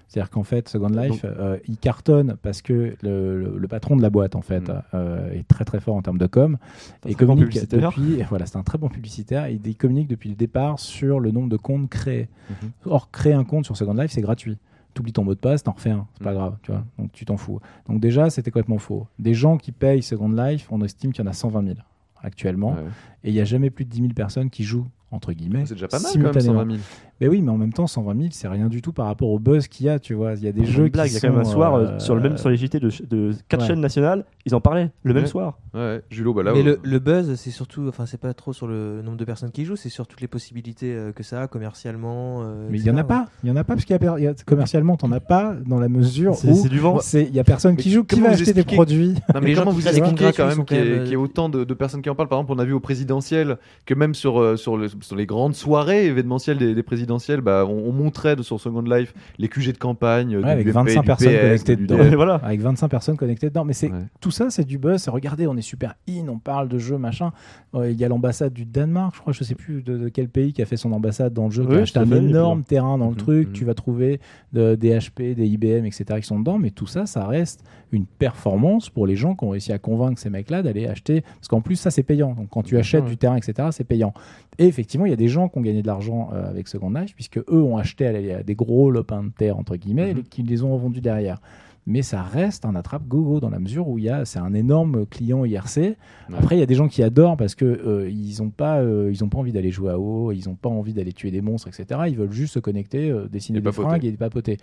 [0.09, 4.03] C'est-à-dire qu'en fait, Second Life, euh, il cartonne parce que le, le- le patron de
[4.03, 4.83] la boîte en fait Mm.
[4.95, 6.59] euh, est très très fort en termes de com
[7.07, 7.89] et bon communique publicitaire.
[7.91, 8.23] depuis.
[8.29, 11.49] Voilà, c'est un très bon publicitaire et il communique depuis le départ sur le nombre
[11.49, 12.29] de comptes créés.
[12.51, 12.71] Mhm.
[12.85, 14.59] Or, créer un compte sur Second Life, c'est gratuit.
[14.97, 16.37] Tu oublies ton mot de passe, t'en refais un, c'est pas Mhm.
[16.39, 16.83] grave, tu vois.
[16.99, 17.61] Donc tu t'en fous.
[17.87, 19.07] Donc déjà, c'était complètement faux.
[19.19, 21.77] Des gens qui payent Second Life, on estime qu'il y en a 120 000
[22.23, 22.71] actuellement.
[22.73, 22.85] Ouais.
[23.23, 25.65] Et il n'y a jamais plus de 10 000 personnes qui jouent, entre guillemets.
[25.67, 26.61] C'est déjà pas mal quand même, simultanément.
[26.61, 26.83] 120 000.
[27.21, 29.39] Mais oui, mais en même temps, 120 000, c'est rien du tout par rapport au
[29.39, 30.35] buzz qu'il y a, tu vois.
[30.35, 31.85] Il y a des jeux blague, qui il y a quand même un soir euh,
[31.87, 33.67] euh, sur le même sur les JT de, de quatre ouais.
[33.69, 35.59] chaînes nationales, ils en parlaient le même soir.
[35.73, 36.03] Ouais.
[36.11, 36.53] Julo, bah là.
[36.53, 39.25] Mais euh, le, le buzz, c'est surtout, enfin, c'est pas trop sur le nombre de
[39.25, 42.43] personnes qui jouent, c'est sur toutes les possibilités que ça a commercialement.
[42.43, 44.23] euh, Mais il y en a pas, il y en a pas parce qu'il y
[44.23, 46.99] y a- commercialement, t'en as pas dans la mesure C'est où c'est du vent.
[47.15, 49.15] il y a personne qui joue, qui va acheter des produits.
[49.35, 52.11] Non, mais Les gens vous expliquez quand même qu'il y, ait- autant de, personnes qui
[52.11, 55.17] en parlent Par exemple, on a vu au présidentiel que même sur, sur, le- sur
[55.17, 59.49] les grandes soirées événementielles des, des présidentielles, bah, on, on montrait sur Second Life les
[59.49, 61.97] QG de campagne, Ouais, du avec UMP, 25 du personnes connectées du dedans.
[62.17, 62.35] Voilà.
[62.37, 63.65] Avec 25 personnes connectées dedans.
[63.65, 63.99] Mais c'est Ouais.
[64.21, 65.09] tout ça, c'est du buzz.
[65.09, 67.33] Regardez, on est super in, on parle de jeux, machin.
[67.75, 70.29] Euh, Il y a l'ambassade du Danemark, je crois, je sais plus de, de quel
[70.29, 72.17] pays qui a fait son ambassade dans le jeu, qui Oui, a acheté un fait,
[72.19, 73.49] énorme terrain dans le Mhm, truc.
[73.49, 73.53] mhm.
[73.53, 74.21] Tu vas trouver
[74.53, 76.05] de- des HP, des IBM, etc.
[76.21, 76.59] qui sont dedans.
[76.59, 80.19] Mais tout ça, ça reste une performance pour les gens qui ont réussi à convaincre
[80.21, 81.21] ces mecs-là d'aller acheter.
[81.23, 82.33] Parce qu'en plus, ça, c'est payant.
[82.35, 83.11] Donc quand tu achètes Ouais.
[83.11, 84.13] du terrain, etc., c'est payant.
[84.59, 86.91] Et effectivement, il y a des gens qui ont gagné de l'argent euh, avec Second
[86.91, 90.15] Life, puisque eux ont acheté à la- à des gros lopins de terre, entre guillemets,
[90.15, 90.21] Mhm.
[90.21, 91.41] et qui les ont revendus derrière.
[91.87, 94.55] Mais ça reste un attrape gogo dans la mesure où il y a, c'est un
[94.55, 95.97] énorme client IRC.
[96.37, 99.11] Après, il y a des gens qui adorent parce que euh, ils n'ont pas, euh,
[99.13, 101.41] ils ont pas envie d'aller jouer à WoW, ils n'ont pas envie d'aller tuer des
[101.43, 102.01] monstres, etc.
[102.09, 104.59] Ils veulent juste se connecter, euh, dessiner Et des fringues et papoter.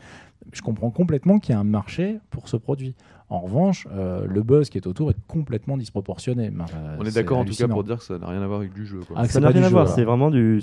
[0.51, 2.95] Je comprends complètement qu'il y a un marché pour ce produit.
[3.29, 6.49] En revanche, euh, le buzz qui est autour est complètement disproportionné.
[6.49, 6.65] Ben,
[6.99, 8.73] On est d'accord en tout cas pour dire que ça n'a rien à voir avec
[8.73, 8.99] du jeu.
[9.07, 9.15] quoi.
[9.17, 10.61] Ah, Ça n'a rien à voir, c'est vraiment du.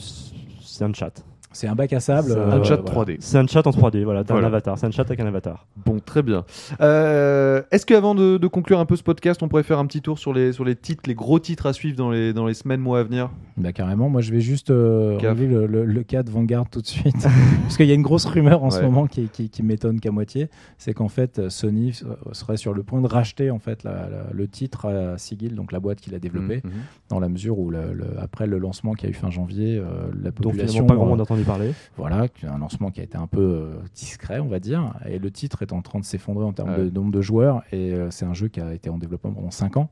[0.60, 1.24] C'est un chat.
[1.52, 2.28] C'est un bac à sable.
[2.30, 3.12] C'est euh, un chat voilà.
[3.12, 3.16] 3D.
[3.20, 4.46] C'est un chat en 3D, voilà, t'as Voilà.
[4.46, 4.78] un avatar.
[4.78, 5.66] C'est un chat avec un avatar.
[5.84, 6.44] Bon, très bien.
[6.80, 10.00] Euh, Est-ce qu'avant de, de conclure un peu ce podcast, on pourrait faire un petit
[10.02, 12.54] tour sur les, sur les titres, les gros titres à suivre dans les, dans les
[12.54, 13.30] semaines, mois à venir?
[13.56, 16.86] Bah carrément, moi je vais juste euh, le, le- le cas de Vanguard tout de
[16.86, 17.16] suite.
[17.62, 20.10] Parce qu'il y a une grosse rumeur en ce moment qui, qui, qui m'étonne qu'à
[20.10, 20.48] moitié.
[20.78, 21.98] C'est qu'en fait euh, Sony
[22.32, 25.72] serait sur le point de racheter en fait la- la- le titre à Sigil, donc
[25.72, 26.70] la boîte qu'il a développée, Mhm.
[27.08, 29.84] dans la mesure où le- le- après le lancement qui a eu fin janvier, euh,
[30.22, 30.84] la Donc population.
[30.84, 31.74] finalement, entendu parler.
[31.96, 34.92] voilà, un lancement qui a été un peu euh, discret, on va dire.
[35.08, 36.84] Et le titre est en train de s'effondrer en termes Ouais.
[36.84, 37.62] de nombre de joueurs.
[37.72, 39.90] Et euh, c'est un jeu qui a été en développement pendant 5 ans.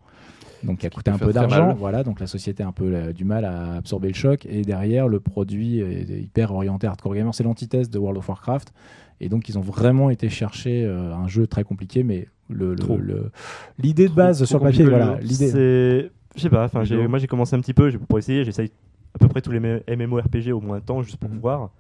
[0.64, 1.72] Donc qui a coûté un peu d'argent.
[1.74, 4.44] Voilà, donc la société a un peu euh, du mal à absorber le choc.
[4.46, 7.32] Et derrière, le produit est hyper orienté hardcore gamer.
[7.34, 8.72] C'est l'antithèse de World of Warcraft.
[9.20, 12.76] Et donc ils ont vraiment été chercher euh, un jeu très compliqué, mais le- le-
[12.76, 12.96] Trop.
[12.96, 13.30] le-
[13.78, 15.48] l'idée de base trop sur le papier, voilà, l'idée.
[15.50, 16.10] C'est.
[16.36, 16.70] Je sais pas,
[17.08, 18.70] moi j'ai commencé un petit peu pour essayer, j'essaye
[19.14, 21.38] à peu près tous les MMORPG au moins un temps juste pour Mhm.
[21.38, 21.70] voir.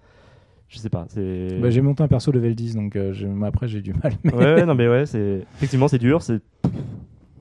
[0.68, 1.58] Je sais pas, c'est.
[1.60, 4.12] Bah, j'ai monté un perso level 10, donc euh, après j'ai du mal.
[4.22, 5.44] mais- Ouais, ouais, non, mais ouais, c'est.
[5.56, 6.40] Effectivement, c'est dur, c'est.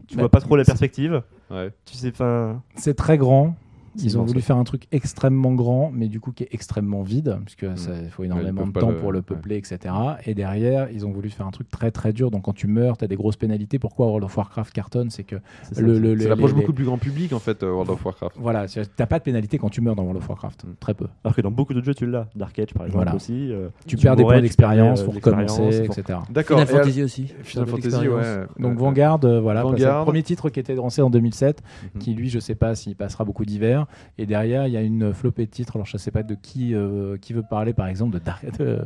[0.07, 1.21] Tu Bah, vois pas trop la perspective.
[1.51, 1.71] Ouais.
[1.85, 2.61] Tu sais, enfin.
[2.75, 3.55] C'est très grand.
[4.03, 7.37] Ils ont voulu faire un truc extrêmement grand, mais du coup qui est extrêmement vide,
[7.45, 9.23] puisque ça- il faut énormément de temps le- pour le ouais.
[9.23, 9.93] peupler, etc.
[10.25, 12.29] Et derrière, ils ont voulu faire un truc très très dur.
[12.31, 13.79] Donc quand tu meurs, tu as des grosses pénalités.
[13.79, 15.09] Pourquoi World of Warcraft cartonne?
[15.09, 17.39] C'est que c'est ça le, le- Ça les- l'approche les- beaucoup plus grand public en
[17.39, 18.35] fait, euh, World of Warcraft.
[18.39, 20.63] Voilà, tu n'as pas de pénalité quand tu meurs dans World of Warcraft.
[20.65, 20.67] Mm.
[20.79, 21.07] Très peu.
[21.23, 22.27] Alors que dans beaucoup d'autres jeux, tu l'as.
[22.35, 23.15] Dark Age, par exemple, Voilà.
[23.15, 23.51] aussi.
[23.51, 26.19] euh, Tu, perds des points d'expérience, euh, recommencer, faut- etc.
[26.29, 26.59] D'accord.
[26.59, 27.33] Final Fantasy aussi.
[27.43, 28.45] Final Fantasy, ouais.
[28.59, 29.63] Donc Vanguard, voilà,
[30.03, 31.61] premier titre qui était lancé en 2007,
[31.95, 32.01] Mhm.
[32.01, 33.86] qui lui, je sais pas s'il passera beaucoup d'hiver.
[34.17, 35.75] Et derrière, il y a une flopée de titres.
[35.75, 38.19] Alors je sais pas de qui euh, qui veut parler, par exemple,
[38.59, 38.79] de,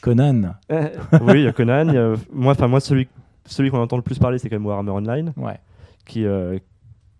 [0.00, 0.54] Conan.
[0.70, 1.88] Oui, il y a Conan.
[1.88, 3.08] il y a- Moi, enfin, moi, celui,
[3.46, 5.58] celui qu'on entend le plus parler, c'est quand même Warhammer Online, Ouais.
[6.06, 6.58] qui, euh,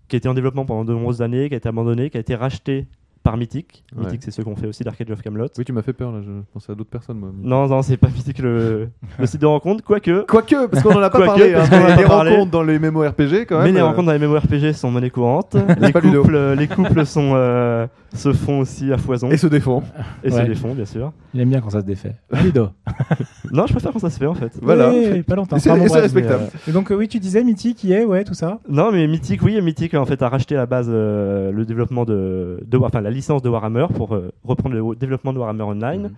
[0.08, 2.20] qui a été en développement pendant de nombreuses années, qui a été abandonné, qui a
[2.20, 2.86] été racheté
[3.22, 3.84] par Mythic.
[3.96, 4.04] Ouais.
[4.04, 5.46] Mythic, c'est ceux qu'on fait aussi Dark Age of Camelot.
[5.58, 7.30] Oui, tu m'as fait peur là, je pensais à d'autres personnes moi.
[7.42, 10.24] Non, non, c'est pas Mythic le, le site de rencontre, quoique.
[10.26, 12.30] Quoique, parce qu'on en a pas parlé, hein, parce qu'on en a les parlé.
[12.30, 13.64] rencontres dans les MMORPG quand même.
[13.66, 15.56] Mais les euh, rencontres dans les MMORPG sont monnaie courante.
[15.80, 19.82] les, couples, les couples sont, euh, se font aussi à foison Et se défend.
[20.24, 21.12] et se défont, bien sûr.
[21.34, 22.14] Il aime bien quand ça se défait.
[22.42, 22.68] Lido.
[23.52, 24.52] Non, je préfère quand ça se fait en fait.
[24.62, 24.90] Voilà.
[24.90, 25.56] Oui, pas longtemps.
[25.56, 26.44] Et c'est- respectable.
[26.44, 28.60] mais, euh, Et donc, euh, oui, tu disais Mythic qui est, ouais, tout ça.
[28.68, 32.04] Non, mais Mythic, oui, Mythic en fait a racheté à la base euh, le développement
[32.04, 36.02] de, de, enfin la licence de Warhammer pour euh, reprendre le développement de Warhammer Online.
[36.02, 36.14] Mhm.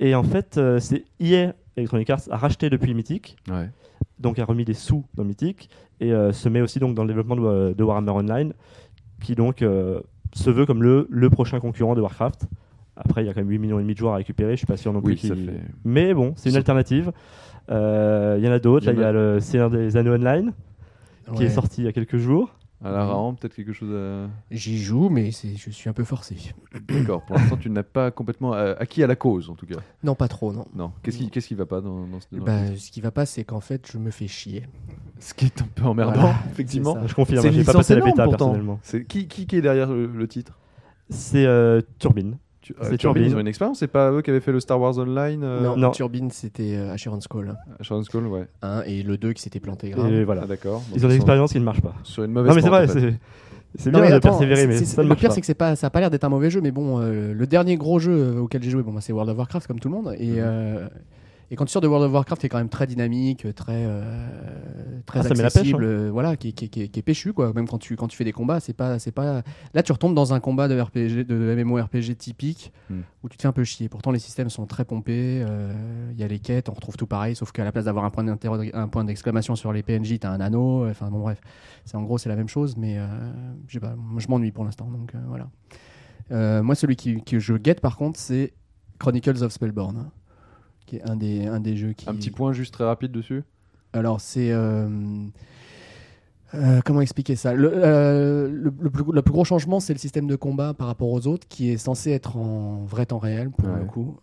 [0.00, 3.68] Et en fait, euh, c'est EA Electronic Arts a racheté depuis Mythic, Ouais.
[4.18, 5.68] donc a remis des sous dans Mythic
[6.00, 8.52] et euh, se met aussi donc dans le développement de, de Warhammer Online,
[9.22, 10.00] qui donc euh,
[10.32, 12.46] se veut comme le, le prochain concurrent de Warcraft.
[12.96, 14.58] Après, il y a quand même 8 millions et demi de joueurs à récupérer, je
[14.58, 15.14] suis pas sûr non plus.
[15.14, 15.60] Oui, ça qu'il- fait.
[15.84, 17.12] Mais bon, c'est une alternative.
[17.70, 18.86] Euh, Il y en a d'autres.
[18.86, 20.52] Il y Là, il y a- le Seigneur des Anneaux Online
[21.34, 21.44] qui Ouais.
[21.46, 22.54] est sorti il y a quelques jours.
[22.84, 24.28] À la Rahan, peut-être quelque chose à.
[24.50, 26.36] J'y joue, mais c'est- je suis un peu forcé.
[26.88, 27.24] D'accord.
[27.24, 29.76] Pour l'instant, tu n'as pas complètement euh, acquis à la cause, en tout cas.
[30.02, 30.66] Non, pas trop, non.
[30.74, 30.92] Non.
[31.02, 33.24] Qu'est-ce qui, qu'est-ce qui va pas dans, dans ce dans- Bah, ce qui va pas,
[33.26, 34.66] c'est qu'en fait, je me fais chier.
[35.18, 36.96] Ce qui est un peu emmerdant, Voilà, effectivement.
[37.06, 38.46] Je confirme, j'ai pas passé la bêta pourtant.
[38.46, 38.80] personnellement.
[38.82, 40.58] C'est qui, qui, qui est derrière le, le titre?
[41.08, 42.36] C'est euh, Turbine.
[42.64, 43.24] Tu- C'est euh, Turbine, Turbine.
[43.26, 43.78] ils ont une expérience.
[43.80, 45.42] C'est pas eux qui avaient fait le Star Wars Online.
[45.44, 45.90] euh, non, non.
[45.90, 48.46] Turbine, c'était euh, Assurance Call Shadow Skull, ouais.
[48.62, 50.10] 1 et le 2 qui s'était planté grave.
[50.10, 50.46] Et Ah, voilà.
[50.46, 50.80] d'accord.
[50.80, 51.92] Donc, Ils ont des sont expériences qui ne marchent pas.
[52.04, 52.48] Sur une mauvaise.
[52.48, 53.00] Non, mais c'est vrai, en fait.
[53.00, 53.14] c'est.
[53.76, 55.34] C'est Non, bien mais de attends, persévérer, mais c'est- ça ne le marche pire, pas.
[55.34, 57.34] c'est que c'est pas, ça a pas l'air d'être un mauvais jeu, mais bon, euh,
[57.34, 59.88] le dernier gros jeu auquel j'ai joué, bon, bah, c'est World of Warcraft comme tout
[59.88, 60.88] le monde, et, Mhm.
[61.50, 65.00] Et quand tu sors de World of Warcraft, t'es quand même très dynamique, très, euh,
[65.06, 67.52] très Ah, pêche, accessible, euh, voilà, qui, qui, qui, qui est péchu, quoi.
[67.52, 69.42] Même quand tu, quand tu fais des combats, c'est pas, c'est pas.
[69.74, 73.02] Là, tu retombes dans un combat de RPG, de MMORPG typique, Mhm.
[73.22, 73.88] où tu te fais un peu chier.
[73.88, 75.72] Pourtant, les systèmes sont très pompés, euh,
[76.12, 78.10] il y a les quêtes, on retrouve tout pareil, sauf qu'à la place d'avoir un
[78.10, 80.88] point un point d'exclamation sur les PNJ, t'as un anneau.
[80.88, 81.40] Enfin bon, bref,
[81.84, 83.06] c'est en gros c'est la même chose, mais euh,
[83.68, 83.94] je pas,
[84.28, 85.48] m'ennuie pour l'instant, donc euh, voilà.
[86.32, 88.54] Euh, moi, celui qui, que je guette par contre, c'est
[88.98, 90.10] Chronicles of Spellborn,
[90.86, 92.08] qui est un des, un des jeux qui.
[92.08, 93.42] Un petit point juste très rapide dessus.
[93.92, 94.50] Alors, c'est.
[94.52, 94.88] euh,
[96.54, 97.52] euh, comment expliquer ça?
[97.54, 100.86] Le, euh, le, le plus, le plus gros changement, c'est le système de combat par
[100.86, 103.80] rapport aux autres, qui est censé être en vrai temps réel pour Ouais.
[103.80, 104.16] le coup.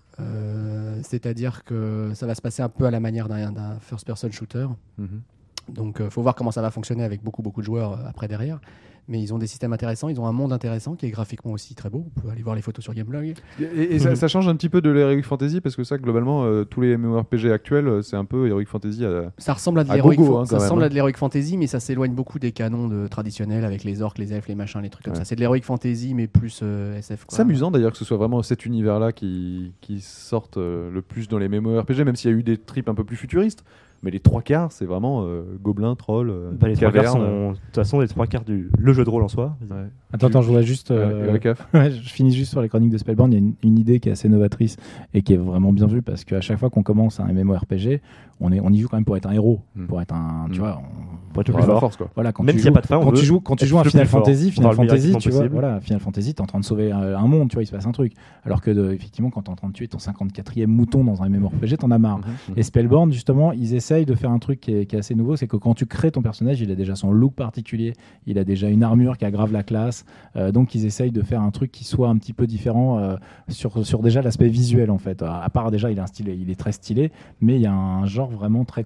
[1.04, 4.68] C'est-à-dire que ça va se passer un peu à la manière d'un d'un first-person shooter.
[5.00, 5.22] Mhm.
[5.70, 8.28] Donc, euh, faut voir comment ça va fonctionner avec beaucoup, beaucoup de joueurs euh, après
[8.28, 8.60] derrière.
[9.08, 11.74] Mais ils ont des systèmes intéressants, ils ont un monde intéressant qui est graphiquement aussi
[11.74, 12.06] très beau.
[12.14, 13.34] Vous pouvez aller voir les photos sur Gameblog.
[13.60, 13.64] Et,
[13.96, 16.66] et ça, ça change un petit peu de l'Heroic Fantasy parce que ça, globalement, euh,
[16.66, 19.04] tous les MMORPG actuels, c'est un peu Heroic Fantasy.
[19.04, 21.80] à- Ça ressemble à de l'heroic hein, ça ressemble à de l'heroic fantasy, mais ça
[21.80, 25.04] s'éloigne beaucoup des canons de, traditionnels avec les orques, les elfes, les machins, les trucs
[25.04, 25.20] comme Ouais.
[25.20, 25.26] ça.
[25.26, 27.26] C'est de l'heroic fantasy, mais plus euh, SF.
[27.28, 31.28] C'est amusant d'ailleurs que ce soit vraiment cet univers-là qui, qui sorte euh, le plus
[31.28, 33.64] dans les MMORPG, même s'il y a eu des trips un peu plus futuristes.
[34.04, 37.20] Mais les trois quarts, c'est vraiment euh, gobelins, trolls, euh, Bah, les trois quarts cavernes.
[37.22, 39.58] sont, de toute façon, les trois quarts du le jeu de rôle en soi.
[39.70, 39.78] Ouais.
[40.14, 40.92] Attends, attends, je voudrais juste.
[40.92, 41.38] Euh.
[41.74, 43.34] Ouais, je finis juste sur les chroniques de Spellbound.
[43.34, 44.78] Il y a une, une idée qui est assez novatrice
[45.14, 48.02] et qui est vraiment bien vue parce qu'à chaque fois qu'on commence un MMORPG,
[48.40, 49.86] on, est, on y joue quand même pour être un héros, Mm.
[49.86, 50.48] pour être un.
[50.52, 50.64] Tu Mm.
[50.64, 51.80] vois, on- Pour être le plus fort.
[51.80, 52.10] force, quoi.
[52.16, 53.80] voilà, quand Même s'il y a pas de fin, quand tu joues, quand tu joues
[53.80, 56.92] un Final Fantasy, Final Fantasy, tu vois, voilà, Final Fantasy, t'es en train de sauver
[56.92, 58.14] euh, un monde, tu vois, il se passe un truc.
[58.44, 61.30] Alors que de- effectivement, quand t'es en train de tuer ton 54e mouton dans un
[61.30, 62.18] MMORPG, t'en as marre.
[62.18, 62.56] Mhm.
[62.58, 65.36] Et Spellbound, justement, ils essayent de faire un truc qui est, qui est assez nouveau,
[65.38, 67.94] c'est que quand tu crées ton personnage, il a déjà son look particulier,
[68.28, 70.01] il a déjà une armure qui aggrave la classe,
[70.36, 73.16] euh, donc ils essayent de faire un truc qui soit un petit peu différent euh,
[73.50, 75.22] sur, déjà l'aspect visuel en fait.
[75.22, 78.06] À part déjà, il, a un il est très stylé, mais il y a un
[78.06, 78.84] genre vraiment très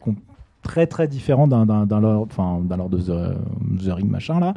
[0.65, 4.39] très très différent d'un d'un d'un lord, enfin d'un lord de the, the Ring machin
[4.39, 4.53] là.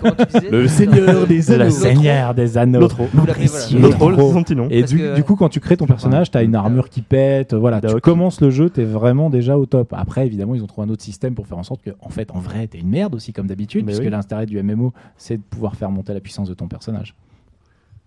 [0.00, 1.70] Comment tu disais Le Seigneur des C'est le Anneaux.
[1.74, 2.80] Seigneur des Anneaux.
[2.80, 3.64] L'autre Vous l'appelez, voilà.
[3.64, 3.78] Précieux.
[3.80, 4.28] L'autre rôle, trop.
[4.28, 4.66] c'est son petit nom.
[4.70, 6.88] Et Parce du, que- du coup, quand tu crées ton personnage, tu as une armure
[6.88, 7.54] qui pète.
[7.54, 9.94] Voilà, tu commences le jeu, tu es vraiment déjà au top.
[9.96, 12.30] Après, évidemment, ils ont trouvé un autre système pour faire en sorte que, en fait,
[12.32, 14.10] en vrai, tu es une merde aussi, comme d'habitude, Mais puisque oui.
[14.10, 17.14] l'intérêt du MMO, c'est de pouvoir faire monter la puissance de ton personnage.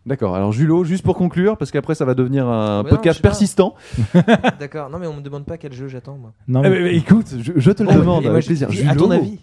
[0.05, 3.75] D'accord, alors Julo, juste pour conclure, parce qu'après ça va devenir un non, podcast persistant.
[4.59, 4.89] D'accord.
[4.89, 6.31] Non, mais on me demande pas quel jeu j'attends, moi.
[6.47, 8.69] Non, Eh mais- mais écoute, je, je te le Bon, demande et avec je plaisir.
[8.69, 9.39] dis, À ton avis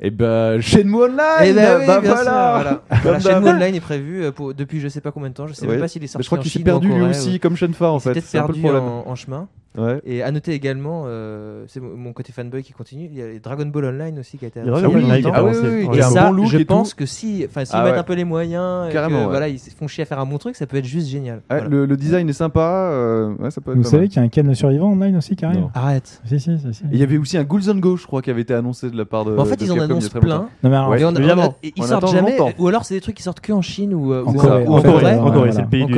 [0.00, 2.60] Eh ben, Shenmue Online Eh ben oui, bah bien voilà.
[2.62, 3.20] sûr, voilà.
[3.20, 3.48] Shenmue.
[3.48, 5.46] Online est prévu euh, pour, depuis je sais pas combien de temps.
[5.46, 5.72] Je sais Ouais.
[5.72, 7.56] même pas s'il est Mais sorti je crois qu'il s'est perdu lui aussi, ou- comme
[7.56, 8.12] Shenfa en Il s'est fait.
[8.14, 8.84] peut-être C'est un peu le perdu problème.
[9.06, 9.48] en, en chemin.
[9.76, 10.00] Ouais.
[10.04, 13.66] Et à noter également, euh, c'est mon côté fanboy qui continue, il y a Dragon
[13.66, 15.30] Ball Online aussi qui a été annoncé a longtemps.
[15.34, 16.96] Ah oui, oui, oui, Et a un ça, bon je et pense tout.
[16.96, 17.98] que si, enfin, s'ils Ah mettent ouais.
[17.98, 19.30] un peu les moyens, et Carrément, que, ouais.
[19.30, 21.42] voilà, ils font chier à faire un bon truc, ça peut être juste génial.
[21.50, 21.68] Voilà.
[21.68, 22.60] le, le design est sympa,
[22.92, 24.90] euh, ouais, ça peut être vous pas savez qu'il y a un Ken le survivant
[24.92, 25.70] online aussi qui arrive Non.
[25.74, 26.20] Arrête.
[26.24, 26.84] Si, si, si, si.
[26.84, 28.90] Et Il y avait aussi un Ghouls and Go, je crois, qui avait été annoncé
[28.90, 29.36] de la part de.
[29.36, 30.48] En fait, de ils en annoncent plein.
[30.62, 30.94] Non, mais alors.
[30.96, 33.40] Et on- on et On ils sortent jamais, ou alors c'est des trucs qui sortent
[33.40, 35.94] que en Chine ou, euh, En Corée, en Corée, c'est le pays du.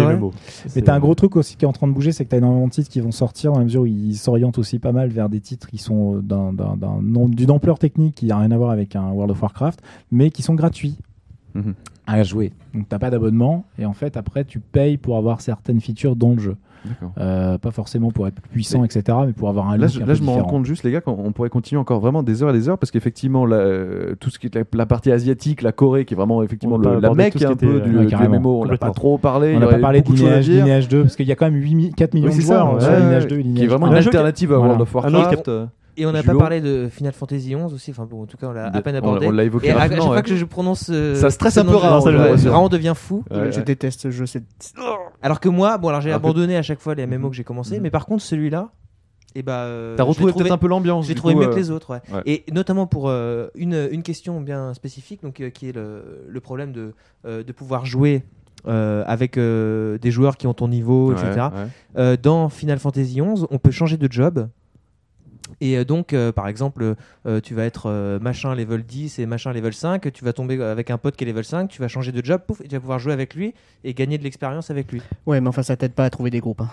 [0.74, 2.38] Mais t'as un gros truc aussi qui est en train de bouger, c'est que t'as
[2.38, 5.28] énormément de titres qui vont sortir dans mesure où ils s'orientent aussi pas mal vers
[5.28, 8.70] des titres qui sont euh, d'un- d'un- d'une ampleur technique qui n'a rien à voir
[8.70, 10.96] avec un World of Warcraft, mais qui sont gratuits
[11.54, 11.74] Mhm.
[12.06, 12.52] à jouer.
[12.74, 16.32] Donc t'as pas d'abonnement et en fait après tu payes pour avoir certaines features dans
[16.32, 16.56] le jeu.
[17.18, 20.02] Euh, pas forcément pour être plus puissant, etc., mais pour avoir un Là, look je,
[20.02, 22.22] un là, je me rends compte juste, les gars, qu'on on pourrait continuer encore vraiment
[22.22, 24.86] des heures et des heures parce qu'effectivement, la- euh, tout ce qui est la, la
[24.86, 27.56] partie asiatique, la Corée, qui est vraiment effectivement le- la aborder mec tout ce un
[27.56, 29.54] peu du, ouais, du on n'a pas trop parlé.
[29.56, 30.02] On n'a pas parlé.
[30.02, 32.80] Lineage 2, parce qu'il y a quand même 8 mi- 4 millions Oui, de joueurs
[32.80, 33.98] ça, euh, sur ouais, Lineage ouais, 2 et qui est vraiment 3.
[34.00, 34.58] une alternative à.
[34.58, 35.50] World of Warcraft.
[36.00, 38.46] Et on n'a pas parlé de Final Fantasy 11 aussi, enfin bon, en tout cas
[38.46, 39.26] on l'a à peine abordé.
[39.26, 40.22] On l'a évoqué Et à, chaque fois ouais.
[40.22, 40.90] que je prononce.
[40.92, 41.72] euh, Ça stresse un peu
[42.46, 42.52] vois.
[42.54, 43.24] Raon devient fou.
[43.32, 43.64] Ouais, je ouais.
[43.64, 44.24] déteste ce jeu.
[44.26, 44.44] c'est-
[45.22, 47.30] Alors que moi, bon alors j'ai abandonné à chaque fois les MMO Mhm.
[47.30, 47.82] que j'ai commencé, Mhm.
[47.82, 48.70] mais par contre celui-là,
[49.34, 49.62] et bah.
[49.64, 51.06] euh, T'as je l'ai retrouvé trouvé- peut-être un peu l'ambiance.
[51.06, 52.00] J'ai du trouvé coup, mieux euh, que les autres, ouais.
[52.14, 52.22] ouais.
[52.26, 56.40] Et notamment pour euh, une, une question bien spécifique, donc euh, qui est le, le
[56.40, 56.94] problème de,
[57.26, 58.22] euh, de pouvoir jouer
[58.66, 61.48] euh, avec euh, des joueurs qui ont ton niveau, ouais, etc.
[61.54, 61.66] ouais.
[61.98, 64.48] Euh, dans Final Fantasy XI, on peut changer de job.
[65.60, 66.94] Et euh, donc, euh, par exemple,
[67.26, 70.62] euh, tu vas être euh, machin level 10 et machin level 5, tu vas tomber
[70.62, 72.74] avec un pote qui est level 5, tu vas changer de job, pouf, et tu
[72.74, 75.02] vas pouvoir jouer avec lui et gagner de l'expérience avec lui.
[75.26, 76.60] Ouais, mais enfin, ça t'aide pas à trouver des groupes.
[76.60, 76.68] hein.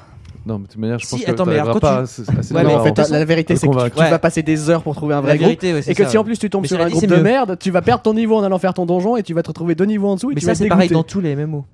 [0.46, 2.08] Non, mais de toute manière, je Si, pense que attends, mais alors, t'arriveras quand pas
[2.08, 3.96] tu- assez- assez Ouais, mais en fait, la, vérité, c'est que tu, convaincre.
[3.96, 4.10] tu Ouais.
[4.12, 5.62] vas passer des heures pour trouver un vrai La groupe.
[5.64, 7.24] ouais, Et que ça, si en plus tu tombes Mais sur un groupe de mieux.
[7.24, 9.48] merde, tu vas perdre ton niveau en allant faire ton donjon et tu vas te
[9.48, 10.30] retrouver deux niveaux en dessous.
[10.32, 11.66] Et Mais tu ça, c'est pareil dans tous les MMO.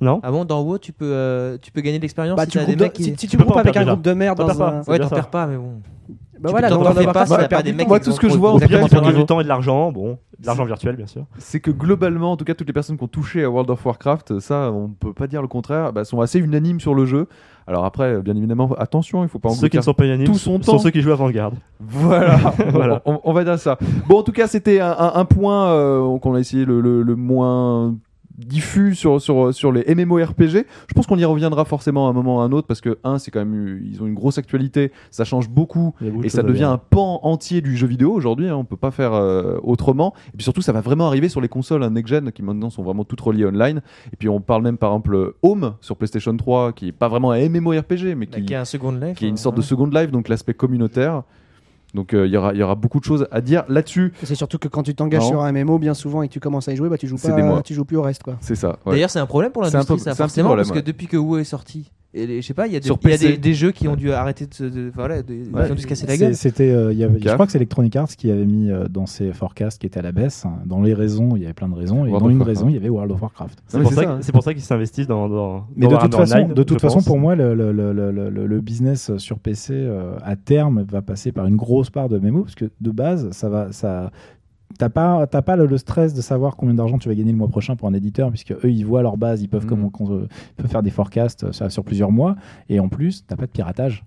[0.00, 0.20] Non.
[0.22, 2.58] Ah bon, dans WoW, tu peux, euh, tu peux gagner de l'expérience Bah, si tu
[2.58, 3.02] groupes mecs de- qui.
[3.04, 4.76] si, si tu peux groupes pas avec un groupe de merde T'en dans perds pas.
[4.76, 4.82] un.
[4.84, 5.80] c'est Ouais, t'en perds pas, mais bon.
[6.40, 7.70] Bah Tu voilà, t'en donc fais on va pas, pas ça va perdre perdre des
[7.72, 7.90] du mecs temps.
[7.90, 10.64] Moi, qui tout ce que je vois, du temps et de l'argent, bon, de l'argent
[10.64, 11.24] virtuel bien sûr.
[11.38, 13.84] c'est que globalement, en tout cas, toutes les personnes qui ont touché à World of
[13.84, 17.26] Warcraft, ça, on peut pas dire le contraire, bah, sont assez unanimes sur le jeu.
[17.66, 20.26] Alors après, bien évidemment, attention, il faut pas Ceux qui ne engloutir sont pas unanimes
[20.26, 20.78] tout son sont temps.
[20.78, 21.52] ceux qui jouent à Vanguard.
[21.80, 22.36] Voilà,
[22.70, 23.02] Voilà.
[23.04, 23.76] On, on va dire ça.
[24.08, 27.02] Bon, en tout cas, c'était un, un- un point euh, qu'on a essayé le, le-
[27.02, 27.94] le moins
[28.38, 30.64] diffus sur, sur, sur les MMORPG.
[30.88, 32.98] Je pense qu'on y reviendra forcément à un moment ou à un autre parce que,
[33.04, 36.42] un, c'est quand même, eu- ils ont une grosse actualité, ça change beaucoup et ça
[36.42, 38.48] devient un pan entier du jeu vidéo aujourd'hui.
[38.48, 40.14] hein, on peut pas faire euh, autrement.
[40.32, 42.82] Et puis surtout, ça va vraiment arriver sur les consoles hein, next-gen qui maintenant sont
[42.82, 43.80] vraiment toutes reliées online.
[44.12, 47.32] Et puis on parle même par exemple Home sur PlayStation 3 qui est pas vraiment
[47.32, 49.16] un MMORPG mais Bah, qui, Qui a un second life.
[49.18, 49.66] qui est une euh, sorte de ouais.
[49.66, 51.22] second life, donc l'aspect communautaire.
[51.94, 54.12] Donc euh, il y aura il y aura beaucoup de choses à dire là-dessus.
[54.22, 56.68] C'est surtout que quand tu t'engages sur un MMO bien souvent et que tu commences
[56.68, 57.56] à y jouer, bah tu joues C'est des mois.
[57.56, 58.36] pas, tu joues plus au reste quoi.
[58.40, 58.78] C'est ça.
[58.84, 58.92] ouais.
[58.92, 60.82] D'ailleurs, c'est un problème pour l'industrie, ça, c'est un petit forcément, problème, parce que ouais.
[60.82, 61.90] depuis que WoW est sorti
[62.22, 63.28] et je sais pas, il y a, des, Sur il y a PC.
[63.32, 65.66] des, des jeux qui ont dû arrêter de, se- de- voilà, de, Ouais.
[65.66, 66.34] qui ont dû se casser la gueule.
[66.34, 69.80] C'était, euh, je crois que c'est Electronic Arts qui avait mis euh, dans ses forecasts
[69.80, 70.44] qui étaient à la baisse.
[70.46, 70.54] hein.
[70.66, 72.58] Dans les raisons, il y avait plein de raisons, et World dans of une Warcraft.
[72.58, 73.58] raison, il y avait World of Warcraft.
[73.66, 74.18] C'est pour, hein.
[74.20, 76.80] c'est pour ça qu'ils s'investissent dans, dans, Mais dans de toute façon, Online, de toute
[76.80, 80.84] façon, pour moi, le, le- le- le- le- le business sur PC euh, à terme
[80.90, 84.10] va passer par une grosse part de mémo, parce que de base, ça va, ça,
[84.78, 87.38] t'as pas, t'as pas le, le stress de savoir combien d'argent tu vas gagner le
[87.38, 90.22] mois prochain pour un éditeur, puisque eux, ils voient leur base, ils peuvent, comment- qu'on-
[90.22, 92.36] ils peuvent faire des forecasts euh, sur, plusieurs mois,
[92.68, 94.04] et en plus, t'as pas de piratage.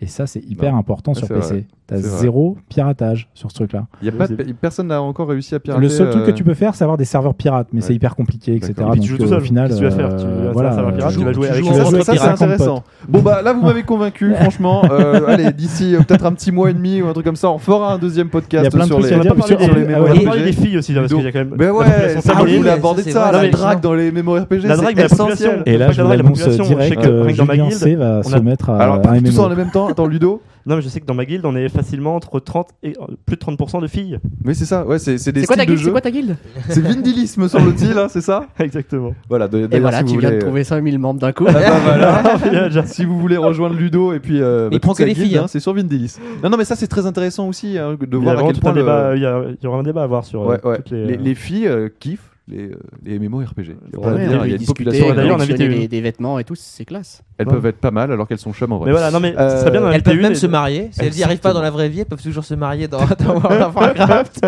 [0.00, 1.54] Et ça, c'est hyper important Ouais, sur PC.
[1.54, 1.66] vrai.
[1.86, 3.84] T'as zéro piratage sur ce truc-là.
[4.00, 5.82] Il y a pas de- personne n'a encore réussi à pirater.
[5.82, 7.86] Le seul truc que euh, tu peux faire, c'est avoir des serveurs pirates, mais Ouais.
[7.86, 8.72] c'est hyper compliqué, etc.
[8.72, 9.36] Et puis tu Donc, joues tout euh, seul.
[9.38, 11.48] au final, tu vas faire Tu euh, vas voilà, serveur pirate, euh, tu vas jouer
[11.50, 12.84] avec joues ça, c'est intéressant.
[13.06, 14.82] Bon bah là vous m'avez convaincu franchement.
[14.90, 17.50] Euh, allez d'ici euh, peut-être un petit mois et demi ou un truc comme ça,
[17.50, 19.16] on fera un deuxième Il y podcast a plein de sur trucs les.
[19.16, 21.16] à On parler sur les des- filles aussi, parce Ludo.
[21.16, 21.54] qu'il y a quand même.
[21.58, 24.42] Mais ouais, population ça, Ah vous voulez aborder ça, de la drague dans les mémoires
[24.44, 25.50] RPG, La drague de la population.
[25.66, 27.44] Et là, je vous la annonce population, je direct sais que que rien que dans
[27.44, 29.70] ma Julien guilde, C va on se a- mettre à, Alors tout ça en même
[29.70, 29.88] temps.
[29.88, 30.40] Attends Ludo.
[30.66, 33.14] Non, mais je sais que dans ma guilde, on est facilement entre 30 et euh,
[33.26, 34.18] plus de 30% de filles.
[34.44, 34.86] Oui c'est ça.
[34.86, 35.90] Ouais c'est c'est des C'est quoi ta styles de guilde C'est jeu.
[35.92, 36.36] quoi ta guilde
[36.68, 39.14] C'est Vindilis me semble-t-il, hein, c'est ça Exactement.
[39.28, 39.48] Voilà.
[39.48, 41.44] de- Et voilà, si tu vous viens de voulez- trouver 5000 membres d'un coup.
[41.48, 42.22] Ah bah voilà.
[42.46, 44.92] Il y a déjà- si vous voulez rejoindre Ludo et puis euh, Il bah, prend
[44.92, 45.48] toute que sa les guilde, filles, hein, hein.
[45.48, 46.16] c'est sur Vindilis.
[46.42, 48.34] Non non mais ça c'est très intéressant aussi hein, de Il y a voir à
[48.34, 49.12] vraiment quel tout point un le- débat.
[49.16, 50.76] Il y a- il y aura un débat à voir sur euh, Ouais, ouais.
[50.78, 51.06] toutes les.
[51.06, 53.54] les, les filles euh, kiffent les, euh, les MMORPG.
[53.58, 55.14] Il y a Ouais, ouais, y une population.
[55.14, 57.22] D'ailleurs, on a collectionner invité des, des vêtements et tout, c'est classe.
[57.38, 57.54] Elles Ouais.
[57.54, 58.86] peuvent être pas mal alors qu'elles sont chum en vrai.
[58.86, 60.88] Mais voilà, non, mais Euh, serait bien d'en Elles peuvent même se marier.
[60.92, 62.98] Si elles n'y arrivent pas dans la vraie vie, elles peuvent toujours se marier dans,
[63.18, 64.46] dans World of Warcraft.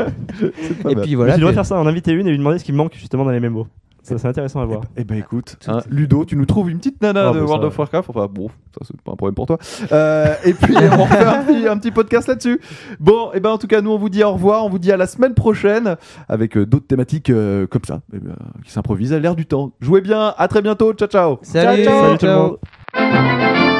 [0.89, 1.03] Et mal.
[1.03, 1.35] puis voilà.
[1.35, 3.25] tu devrais t'es- faire ça, en inviter une et lui demander ce qui manque justement
[3.25, 3.67] dans les mémos.
[4.07, 4.83] Ça, c'est intéressant à voir.
[4.97, 7.62] Eh ben écoute, hein, Ludo, tu nous trouves une petite nana Ah, de bah, World
[7.62, 8.11] ça, of Warcraft.
[8.11, 9.59] Enfin bon, ça c'est pas un problème pour toi.
[9.90, 12.61] Euh, et puis on fait un petit, un petit podcast là-dessus.
[13.01, 14.92] Bon, et ben en tout cas nous on vous dit au revoir, on vous dit
[14.92, 15.97] à la semaine prochaine
[16.29, 19.73] avec euh, d'autres thématiques euh, comme ça, eh ben, qui s'improvisent à l'air du temps.
[19.81, 21.38] Jouez bien, à très bientôt, ciao ciao.
[21.42, 22.59] Salut, Salut tout le ciao.
[22.95, 23.76] monde.